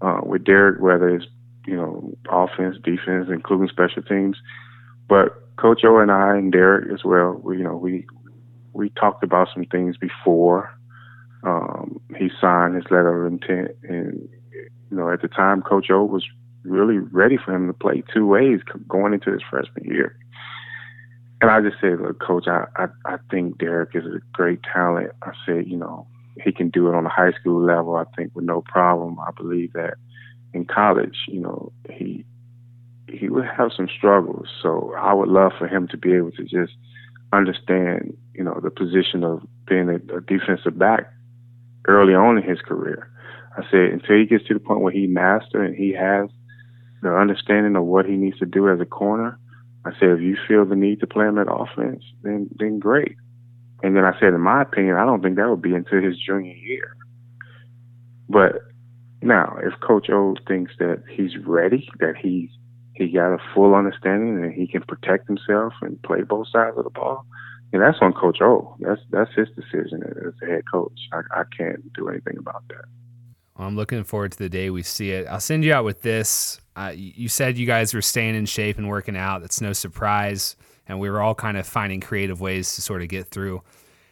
uh, 0.00 0.20
with 0.22 0.44
Derek, 0.44 0.80
whether 0.80 1.08
it's 1.14 1.26
you 1.66 1.76
know 1.76 2.16
offense, 2.30 2.76
defense, 2.82 3.28
including 3.30 3.68
special 3.68 4.02
teams, 4.02 4.36
but 5.08 5.42
Coach 5.56 5.82
O 5.84 5.98
and 5.98 6.10
I 6.10 6.36
and 6.36 6.52
Derek 6.52 6.92
as 6.92 7.04
well. 7.04 7.40
We 7.42 7.58
you 7.58 7.64
know 7.64 7.76
we 7.76 8.06
we 8.72 8.90
talked 8.90 9.24
about 9.24 9.48
some 9.54 9.64
things 9.64 9.96
before 9.96 10.70
um, 11.44 12.00
he 12.16 12.30
signed 12.40 12.74
his 12.74 12.84
letter 12.84 13.26
of 13.26 13.32
intent, 13.32 13.70
and 13.82 14.28
you 14.90 14.96
know, 14.96 15.10
at 15.10 15.22
the 15.22 15.28
time, 15.28 15.62
Coach 15.62 15.90
O 15.90 16.04
was 16.04 16.24
really 16.64 16.98
ready 16.98 17.36
for 17.36 17.54
him 17.54 17.66
to 17.66 17.72
play 17.72 18.02
two 18.12 18.26
ways 18.26 18.60
going 18.88 19.14
into 19.14 19.32
his 19.32 19.42
freshman 19.48 19.84
year. 19.84 20.16
And 21.40 21.50
I 21.50 21.60
just 21.60 21.80
said, 21.80 22.00
look, 22.00 22.20
Coach, 22.20 22.46
I, 22.48 22.64
I, 22.76 22.86
I 23.04 23.16
think 23.30 23.58
Derek 23.58 23.90
is 23.94 24.04
a 24.04 24.20
great 24.32 24.60
talent. 24.62 25.12
I 25.22 25.32
said, 25.46 25.68
you 25.68 25.76
know, 25.76 26.06
he 26.42 26.52
can 26.52 26.70
do 26.70 26.88
it 26.88 26.94
on 26.94 27.06
a 27.06 27.10
high 27.10 27.32
school 27.32 27.64
level. 27.64 27.94
I 27.94 28.04
think 28.16 28.34
with 28.34 28.44
no 28.44 28.62
problem. 28.62 29.18
I 29.20 29.30
believe 29.36 29.72
that 29.74 29.94
in 30.52 30.64
college, 30.64 31.16
you 31.28 31.40
know, 31.40 31.72
he 31.90 32.24
he 33.08 33.28
would 33.28 33.46
have 33.46 33.70
some 33.74 33.88
struggles. 33.88 34.48
So 34.62 34.94
I 34.98 35.14
would 35.14 35.28
love 35.28 35.52
for 35.58 35.66
him 35.66 35.88
to 35.88 35.96
be 35.96 36.12
able 36.12 36.30
to 36.32 36.44
just 36.44 36.72
understand, 37.32 38.16
you 38.34 38.44
know, 38.44 38.60
the 38.62 38.70
position 38.70 39.24
of 39.24 39.42
being 39.66 39.88
a, 39.88 40.16
a 40.16 40.20
defensive 40.20 40.78
back 40.78 41.10
early 41.86 42.14
on 42.14 42.36
in 42.36 42.42
his 42.42 42.60
career. 42.60 43.10
I 43.56 43.62
said 43.70 43.90
until 43.92 44.16
he 44.16 44.26
gets 44.26 44.46
to 44.48 44.54
the 44.54 44.60
point 44.60 44.80
where 44.80 44.92
he 44.92 45.06
masters 45.06 45.68
and 45.68 45.76
he 45.76 45.92
has 45.94 46.28
the 47.02 47.14
understanding 47.14 47.76
of 47.76 47.84
what 47.84 48.06
he 48.06 48.12
needs 48.12 48.38
to 48.38 48.46
do 48.46 48.68
as 48.68 48.80
a 48.80 48.84
corner. 48.84 49.38
I 49.88 49.98
said 49.98 50.10
if 50.10 50.20
you 50.20 50.36
feel 50.46 50.66
the 50.66 50.76
need 50.76 51.00
to 51.00 51.06
play 51.06 51.26
him 51.26 51.38
at 51.38 51.46
offense, 51.50 52.04
then 52.22 52.48
then 52.58 52.78
great. 52.78 53.16
And 53.82 53.96
then 53.96 54.04
I 54.04 54.18
said, 54.18 54.34
in 54.34 54.40
my 54.40 54.62
opinion, 54.62 54.96
I 54.96 55.04
don't 55.04 55.22
think 55.22 55.36
that 55.36 55.48
would 55.48 55.62
be 55.62 55.74
until 55.74 56.02
his 56.02 56.18
junior 56.18 56.54
year. 56.54 56.96
But 58.28 58.56
now, 59.22 59.56
if 59.62 59.80
Coach 59.80 60.10
O 60.10 60.34
thinks 60.46 60.72
that 60.78 61.02
he's 61.10 61.36
ready, 61.38 61.88
that 62.00 62.16
he's 62.16 62.50
he 62.94 63.08
got 63.08 63.32
a 63.32 63.38
full 63.54 63.74
understanding 63.74 64.42
and 64.42 64.52
he 64.52 64.66
can 64.66 64.82
protect 64.82 65.28
himself 65.28 65.72
and 65.80 66.02
play 66.02 66.22
both 66.22 66.48
sides 66.48 66.76
of 66.76 66.84
the 66.84 66.90
ball, 66.90 67.24
and 67.72 67.80
that's 67.80 67.98
on 68.02 68.12
Coach 68.12 68.38
O. 68.42 68.76
That's 68.80 69.00
that's 69.10 69.34
his 69.34 69.48
decision 69.56 70.02
as 70.02 70.34
a 70.42 70.46
head 70.46 70.64
coach. 70.70 70.98
I, 71.12 71.20
I 71.32 71.42
can't 71.56 71.92
do 71.94 72.08
anything 72.08 72.36
about 72.38 72.64
that. 72.68 72.84
Well, 73.58 73.66
I'm 73.66 73.76
looking 73.76 74.04
forward 74.04 74.32
to 74.32 74.38
the 74.38 74.48
day 74.48 74.70
we 74.70 74.84
see 74.84 75.10
it. 75.10 75.26
I'll 75.26 75.40
send 75.40 75.64
you 75.64 75.74
out 75.74 75.84
with 75.84 76.02
this. 76.02 76.60
Uh, 76.76 76.92
you 76.94 77.28
said 77.28 77.58
you 77.58 77.66
guys 77.66 77.92
were 77.92 78.02
staying 78.02 78.36
in 78.36 78.46
shape 78.46 78.78
and 78.78 78.88
working 78.88 79.16
out. 79.16 79.40
That's 79.40 79.60
no 79.60 79.72
surprise. 79.72 80.54
And 80.86 81.00
we 81.00 81.10
were 81.10 81.20
all 81.20 81.34
kind 81.34 81.56
of 81.56 81.66
finding 81.66 82.00
creative 82.00 82.40
ways 82.40 82.76
to 82.76 82.82
sort 82.82 83.02
of 83.02 83.08
get 83.08 83.26
through 83.26 83.62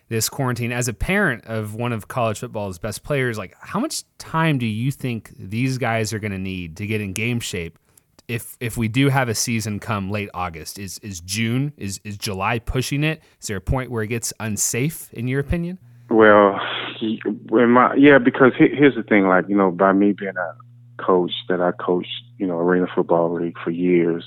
this 0.09 0.29
quarantine. 0.29 0.73
As 0.73 0.89
a 0.89 0.93
parent 0.93 1.45
of 1.47 1.75
one 1.75 1.93
of 1.93 2.09
college 2.09 2.41
football's 2.41 2.79
best 2.79 3.05
players, 3.05 3.39
like 3.39 3.55
how 3.61 3.79
much 3.79 4.03
time 4.19 4.59
do 4.59 4.67
you 4.67 4.91
think 4.91 5.31
these 5.39 5.79
guys 5.79 6.13
are 6.13 6.19
going 6.19 6.33
to 6.33 6.39
need 6.39 6.77
to 6.79 6.87
get 6.87 7.01
in 7.01 7.13
game 7.13 7.39
shape 7.39 7.79
if 8.29 8.57
if 8.59 8.77
we 8.77 8.89
do 8.89 9.09
have 9.09 9.29
a 9.29 9.35
season 9.35 9.79
come 9.79 10.11
late 10.11 10.29
August, 10.35 10.81
is 10.81 10.99
is 10.99 11.21
June 11.21 11.73
is 11.77 12.01
is 12.03 12.19
July 12.19 12.59
pushing 12.59 13.05
it? 13.05 13.23
Is 13.41 13.47
there 13.47 13.57
a 13.57 13.61
point 13.61 13.91
where 13.91 14.03
it 14.03 14.09
gets 14.09 14.33
unsafe 14.41 15.13
in 15.13 15.29
your 15.29 15.39
opinion? 15.39 15.79
Well, 16.11 16.59
when 17.49 17.71
my 17.71 17.95
yeah, 17.95 18.19
because 18.19 18.53
here's 18.57 18.95
the 18.95 19.03
thing, 19.03 19.29
like 19.29 19.49
you 19.49 19.57
know, 19.57 19.71
by 19.71 19.93
me 19.93 20.13
being 20.13 20.37
a 20.37 21.03
coach 21.03 21.33
that 21.49 21.61
I 21.61 21.73
coached, 21.73 22.23
you 22.39 22.47
know, 22.47 22.59
arena 22.59 22.87
football 22.95 23.35
league 23.35 23.57
for 23.63 23.71
years, 23.71 24.25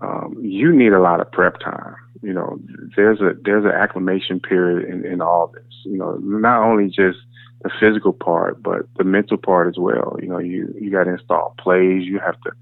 um, 0.00 0.36
you 0.40 0.74
need 0.74 0.92
a 0.92 1.00
lot 1.00 1.20
of 1.20 1.30
prep 1.32 1.58
time. 1.60 1.94
You 2.22 2.32
know, 2.32 2.58
there's 2.96 3.20
a 3.20 3.32
there's 3.44 3.64
an 3.64 3.70
acclimation 3.70 4.40
period 4.40 4.88
in, 4.88 5.04
in 5.04 5.20
all 5.20 5.48
this. 5.48 5.64
You 5.84 5.98
know, 5.98 6.16
not 6.22 6.62
only 6.62 6.86
just 6.86 7.18
the 7.62 7.70
physical 7.78 8.12
part, 8.12 8.62
but 8.62 8.82
the 8.96 9.04
mental 9.04 9.36
part 9.36 9.68
as 9.68 9.78
well. 9.78 10.16
You 10.20 10.28
know, 10.28 10.38
you 10.38 10.74
you 10.78 10.90
got 10.90 11.04
to 11.04 11.12
install 11.12 11.54
plays. 11.58 12.04
You 12.04 12.18
have 12.18 12.40
to 12.42 12.52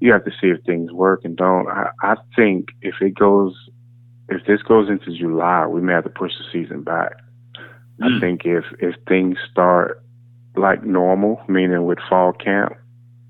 you 0.00 0.12
have 0.12 0.24
to 0.24 0.30
see 0.32 0.48
if 0.48 0.62
things 0.64 0.92
work 0.92 1.24
and 1.24 1.36
don't. 1.36 1.68
I, 1.68 1.90
I 2.02 2.16
think 2.36 2.68
if 2.82 2.96
it 3.00 3.14
goes, 3.14 3.54
if 4.28 4.44
this 4.46 4.62
goes 4.62 4.88
into 4.88 5.16
July, 5.16 5.66
we 5.66 5.80
may 5.80 5.92
have 5.92 6.04
to 6.04 6.10
push 6.10 6.32
the 6.36 6.44
season 6.52 6.82
back. 6.82 7.12
Mm. 8.00 8.16
I 8.16 8.20
think 8.20 8.42
if 8.44 8.64
if 8.78 8.94
things 9.06 9.38
start 9.50 10.02
like 10.56 10.84
normal, 10.84 11.40
meaning 11.48 11.84
with 11.84 11.98
fall 12.08 12.32
camp, 12.32 12.74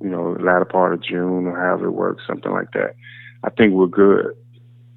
you 0.03 0.11
know, 0.11 0.37
latter 0.41 0.65
part 0.65 0.95
of 0.95 1.03
June 1.03 1.47
or 1.47 1.59
however 1.59 1.87
it 1.87 1.93
works, 1.93 2.23
something 2.27 2.53
like 2.53 2.73
that, 2.73 2.95
I 3.43 3.51
think 3.51 3.75
we're 3.75 3.87
good. 3.87 4.35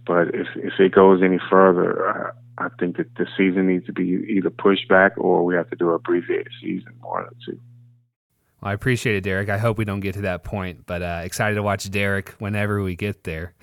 But 0.06 0.30
if 0.34 0.48
if 0.56 0.80
it 0.80 0.94
goes 0.94 1.22
any 1.22 1.40
further, 1.50 2.34
I, 2.58 2.66
I 2.66 2.70
think 2.80 2.98
that 2.98 3.14
the 3.16 3.28
season 3.38 3.68
needs 3.68 3.86
to 3.86 3.94
be 3.94 4.26
either 4.30 4.50
pushed 4.50 4.88
back 4.88 5.14
or 5.18 5.46
we 5.46 5.56
have 5.56 5.70
to 5.70 5.76
do 5.76 5.90
a 5.90 5.96
abbreviated 5.96 6.52
season, 6.62 6.94
one 7.02 7.24
or 7.24 7.34
two. 7.46 7.60
Well, 8.62 8.72
I 8.72 8.74
appreciate 8.74 9.16
it, 9.16 9.22
Derek. 9.22 9.50
I 9.50 9.58
hope 9.58 9.78
we 9.78 9.86
don't 9.86 10.00
get 10.00 10.16
to 10.16 10.22
that 10.22 10.44
point, 10.44 10.86
but 10.86 11.02
uh, 11.02 11.22
excited 11.24 11.56
to 11.56 11.64
watch 11.64 11.90
Derek 11.92 12.30
whenever 12.40 12.82
we 12.82 12.96
get 12.96 13.24
there. 13.24 13.54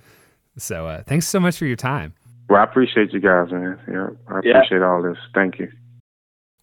so 0.58 0.86
uh, 0.86 1.02
thanks 1.04 1.26
so 1.26 1.40
much 1.40 1.56
for 1.56 1.64
your 1.64 1.76
time. 1.76 2.14
Well, 2.48 2.60
I 2.60 2.64
appreciate 2.64 3.12
you 3.12 3.20
guys, 3.20 3.50
man. 3.50 3.78
Yeah, 3.88 4.08
I 4.28 4.38
appreciate 4.38 4.78
yeah. 4.78 4.86
all 4.86 5.02
this. 5.02 5.16
Thank 5.34 5.58
you. 5.58 5.70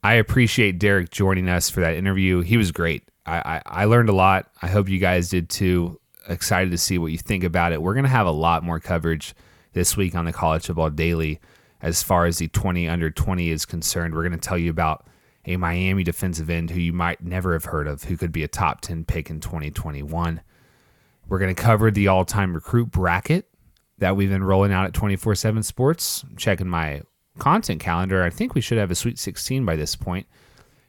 I 0.03 0.15
appreciate 0.15 0.79
Derek 0.79 1.11
joining 1.11 1.47
us 1.49 1.69
for 1.69 1.81
that 1.81 1.95
interview. 1.95 2.41
He 2.41 2.57
was 2.57 2.71
great. 2.71 3.03
I, 3.25 3.37
I, 3.37 3.61
I 3.65 3.85
learned 3.85 4.09
a 4.09 4.13
lot. 4.13 4.49
I 4.61 4.67
hope 4.67 4.89
you 4.89 4.99
guys 4.99 5.29
did 5.29 5.49
too. 5.49 5.99
Excited 6.27 6.71
to 6.71 6.77
see 6.77 6.97
what 6.97 7.11
you 7.11 7.17
think 7.17 7.43
about 7.43 7.71
it. 7.71 7.81
We're 7.81 7.93
going 7.93 8.05
to 8.05 8.09
have 8.09 8.27
a 8.27 8.31
lot 8.31 8.63
more 8.63 8.79
coverage 8.79 9.33
this 9.73 9.95
week 9.97 10.15
on 10.15 10.25
the 10.25 10.33
College 10.33 10.65
Football 10.65 10.91
Daily 10.91 11.39
as 11.81 12.03
far 12.03 12.25
as 12.25 12.37
the 12.37 12.47
20 12.47 12.87
under 12.87 13.09
20 13.09 13.49
is 13.49 13.65
concerned. 13.65 14.13
We're 14.13 14.27
going 14.27 14.31
to 14.33 14.37
tell 14.37 14.57
you 14.57 14.69
about 14.69 15.07
a 15.45 15.57
Miami 15.57 16.03
defensive 16.03 16.49
end 16.49 16.69
who 16.69 16.79
you 16.79 16.93
might 16.93 17.23
never 17.23 17.53
have 17.53 17.65
heard 17.65 17.87
of, 17.87 18.03
who 18.03 18.17
could 18.17 18.31
be 18.31 18.43
a 18.43 18.47
top 18.47 18.81
10 18.81 19.05
pick 19.05 19.29
in 19.29 19.39
2021. 19.39 20.41
We're 21.27 21.39
going 21.39 21.55
to 21.55 21.61
cover 21.61 21.89
the 21.89 22.07
all 22.07 22.25
time 22.25 22.53
recruit 22.53 22.91
bracket 22.91 23.47
that 24.01 24.15
we've 24.15 24.31
been 24.31 24.43
rolling 24.43 24.73
out 24.73 24.85
at 24.85 24.93
24 24.93 25.35
7 25.35 25.61
Sports. 25.61 26.23
I'm 26.27 26.35
checking 26.35 26.67
my 26.67 27.03
content 27.37 27.79
calendar. 27.79 28.23
I 28.23 28.31
think 28.31 28.55
we 28.55 28.61
should 28.61 28.79
have 28.79 28.89
a 28.89 28.95
Sweet 28.95 29.19
16 29.19 29.63
by 29.63 29.75
this 29.75 29.95
point. 29.95 30.25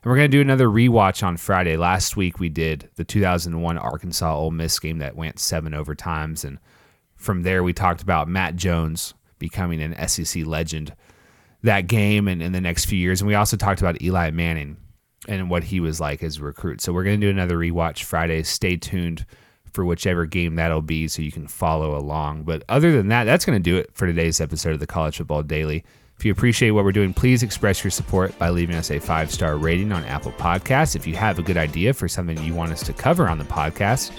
And 0.03 0.11
we're 0.11 0.17
going 0.17 0.31
to 0.31 0.37
do 0.37 0.41
another 0.41 0.67
rewatch 0.67 1.23
on 1.23 1.37
Friday. 1.37 1.77
Last 1.77 2.17
week 2.17 2.41
we 2.41 2.49
did 2.49 2.89
the 2.97 3.05
2001 3.05 3.77
Arkansas 3.77 4.35
Ole 4.35 4.51
Miss 4.51 4.79
game 4.79 4.99
that 4.99 5.15
went 5.15 5.39
seven 5.39 5.75
overtimes. 5.75 6.43
And 6.43 6.59
from 7.15 7.43
there 7.43 7.63
we 7.63 7.75
talked 7.75 8.03
about 8.03 8.29
Matt 8.29 8.57
Jones 8.57 9.13
becoming 9.39 9.83
an 9.83 10.09
SEC 10.09 10.47
legend 10.47 10.97
that 11.63 11.87
game 11.87 12.29
and 12.29 12.43
in 12.43 12.53
the 12.53 12.63
next 12.63 12.87
few 12.87 12.99
years. 12.99 13.21
And 13.21 13.29
we 13.29 13.35
also 13.35 13.59
talked 13.59 13.83
about 13.83 14.01
Eli 14.01 14.31
Manning 14.31 14.79
and 15.29 15.51
what 15.51 15.65
he 15.65 15.81
was 15.81 16.01
like 16.01 16.23
as 16.23 16.39
a 16.39 16.43
recruit. 16.43 16.81
So 16.81 16.95
we're 16.95 17.05
going 17.05 17.21
to 17.21 17.27
do 17.27 17.31
another 17.31 17.59
rewatch 17.59 18.05
Friday. 18.05 18.43
Stay 18.43 18.79
tuned 18.79 19.27
for 19.73 19.85
whichever 19.85 20.27
game 20.27 20.57
that'll 20.57 20.83
be 20.83 21.09
so 21.09 21.23
you 21.23 21.33
can 21.33 21.49
follow 21.49 21.97
along. 21.97 22.45
But 22.45 22.63
other 22.69 22.93
than 22.93 23.09
that, 23.09 23.25
that's 23.25 23.45
going 23.45 23.59
to 23.59 23.63
do 23.63 23.77
it 23.77 23.91
for 23.95 24.07
today's 24.07 24.41
episode 24.41 24.75
of 24.75 24.81
the 24.81 24.87
College 24.87 25.17
Football 25.17 25.43
Daily. 25.43 25.85
If 26.19 26.27
you 26.27 26.33
appreciate 26.33 26.71
what 26.71 26.85
we're 26.85 26.93
doing, 26.93 27.13
please 27.13 27.43
express 27.43 27.83
your 27.83 27.91
support 27.91 28.39
by 28.39 28.51
leaving 28.51 28.77
us 28.77 28.91
a 28.91 29.01
five 29.01 29.33
star 29.33 29.57
rating 29.57 29.91
on 29.91 30.05
Apple 30.05 30.33
Podcasts. 30.33 30.95
If 30.95 31.07
you 31.07 31.17
have 31.17 31.39
a 31.39 31.43
good 31.43 31.57
idea 31.57 31.93
for 31.93 32.07
something 32.07 32.41
you 32.45 32.55
want 32.55 32.71
us 32.71 32.85
to 32.85 32.93
cover 32.93 33.29
on 33.29 33.39
the 33.39 33.45
podcast, 33.45 34.13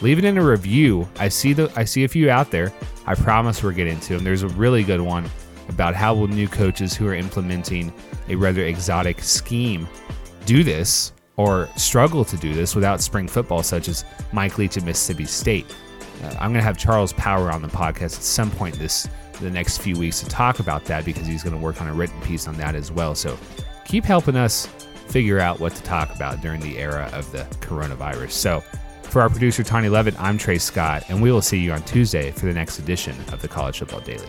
leave 0.00 0.18
it 0.18 0.24
in 0.24 0.36
a 0.38 0.44
review. 0.44 1.08
I 1.18 1.28
see 1.28 1.52
the 1.52 1.70
I 1.76 1.84
see 1.84 2.02
a 2.02 2.08
few 2.08 2.28
out 2.28 2.50
there. 2.50 2.72
I 3.06 3.14
promise 3.14 3.62
we're 3.62 3.72
getting 3.72 4.00
to 4.00 4.14
them. 4.14 4.24
There's 4.24 4.42
a 4.42 4.48
really 4.48 4.82
good 4.82 5.00
one 5.00 5.30
about 5.68 5.94
how 5.94 6.14
will 6.14 6.26
new 6.26 6.48
coaches 6.48 6.94
who 6.94 7.06
are 7.06 7.14
implementing 7.14 7.92
a 8.28 8.34
rather 8.34 8.64
exotic 8.64 9.20
scheme 9.20 9.86
do 10.44 10.64
this 10.64 11.12
or 11.38 11.68
struggle 11.76 12.24
to 12.24 12.36
do 12.36 12.52
this 12.52 12.74
without 12.74 13.00
spring 13.00 13.26
football, 13.26 13.62
such 13.62 13.88
as 13.88 14.04
Mike 14.32 14.58
Leach 14.58 14.76
at 14.76 14.84
Mississippi 14.84 15.24
State. 15.24 15.64
Uh, 16.22 16.26
I'm 16.40 16.52
going 16.52 16.54
to 16.54 16.62
have 16.62 16.76
Charles 16.76 17.12
Power 17.14 17.50
on 17.50 17.62
the 17.62 17.68
podcast 17.68 18.16
at 18.16 18.22
some 18.22 18.50
point 18.50 18.74
this 18.74 19.08
the 19.40 19.50
next 19.50 19.78
few 19.78 19.96
weeks 19.96 20.20
to 20.20 20.26
talk 20.26 20.58
about 20.58 20.84
that 20.86 21.04
because 21.04 21.26
he's 21.26 21.44
going 21.44 21.54
to 21.54 21.62
work 21.62 21.80
on 21.80 21.86
a 21.86 21.94
written 21.94 22.20
piece 22.22 22.48
on 22.48 22.56
that 22.56 22.74
as 22.74 22.90
well. 22.90 23.14
So 23.14 23.38
keep 23.84 24.04
helping 24.04 24.34
us 24.34 24.66
figure 25.06 25.38
out 25.38 25.60
what 25.60 25.74
to 25.76 25.82
talk 25.84 26.12
about 26.14 26.40
during 26.40 26.60
the 26.60 26.76
era 26.76 27.08
of 27.12 27.30
the 27.30 27.44
coronavirus. 27.60 28.32
So 28.32 28.60
for 29.04 29.22
our 29.22 29.30
producer 29.30 29.62
Tony 29.62 29.88
Levitt, 29.88 30.20
I'm 30.20 30.38
Trey 30.38 30.58
Scott, 30.58 31.04
and 31.08 31.22
we 31.22 31.30
will 31.30 31.40
see 31.40 31.58
you 31.58 31.70
on 31.70 31.82
Tuesday 31.84 32.32
for 32.32 32.46
the 32.46 32.52
next 32.52 32.80
edition 32.80 33.14
of 33.32 33.40
the 33.40 33.48
College 33.48 33.78
Football 33.78 34.00
Daily. 34.00 34.28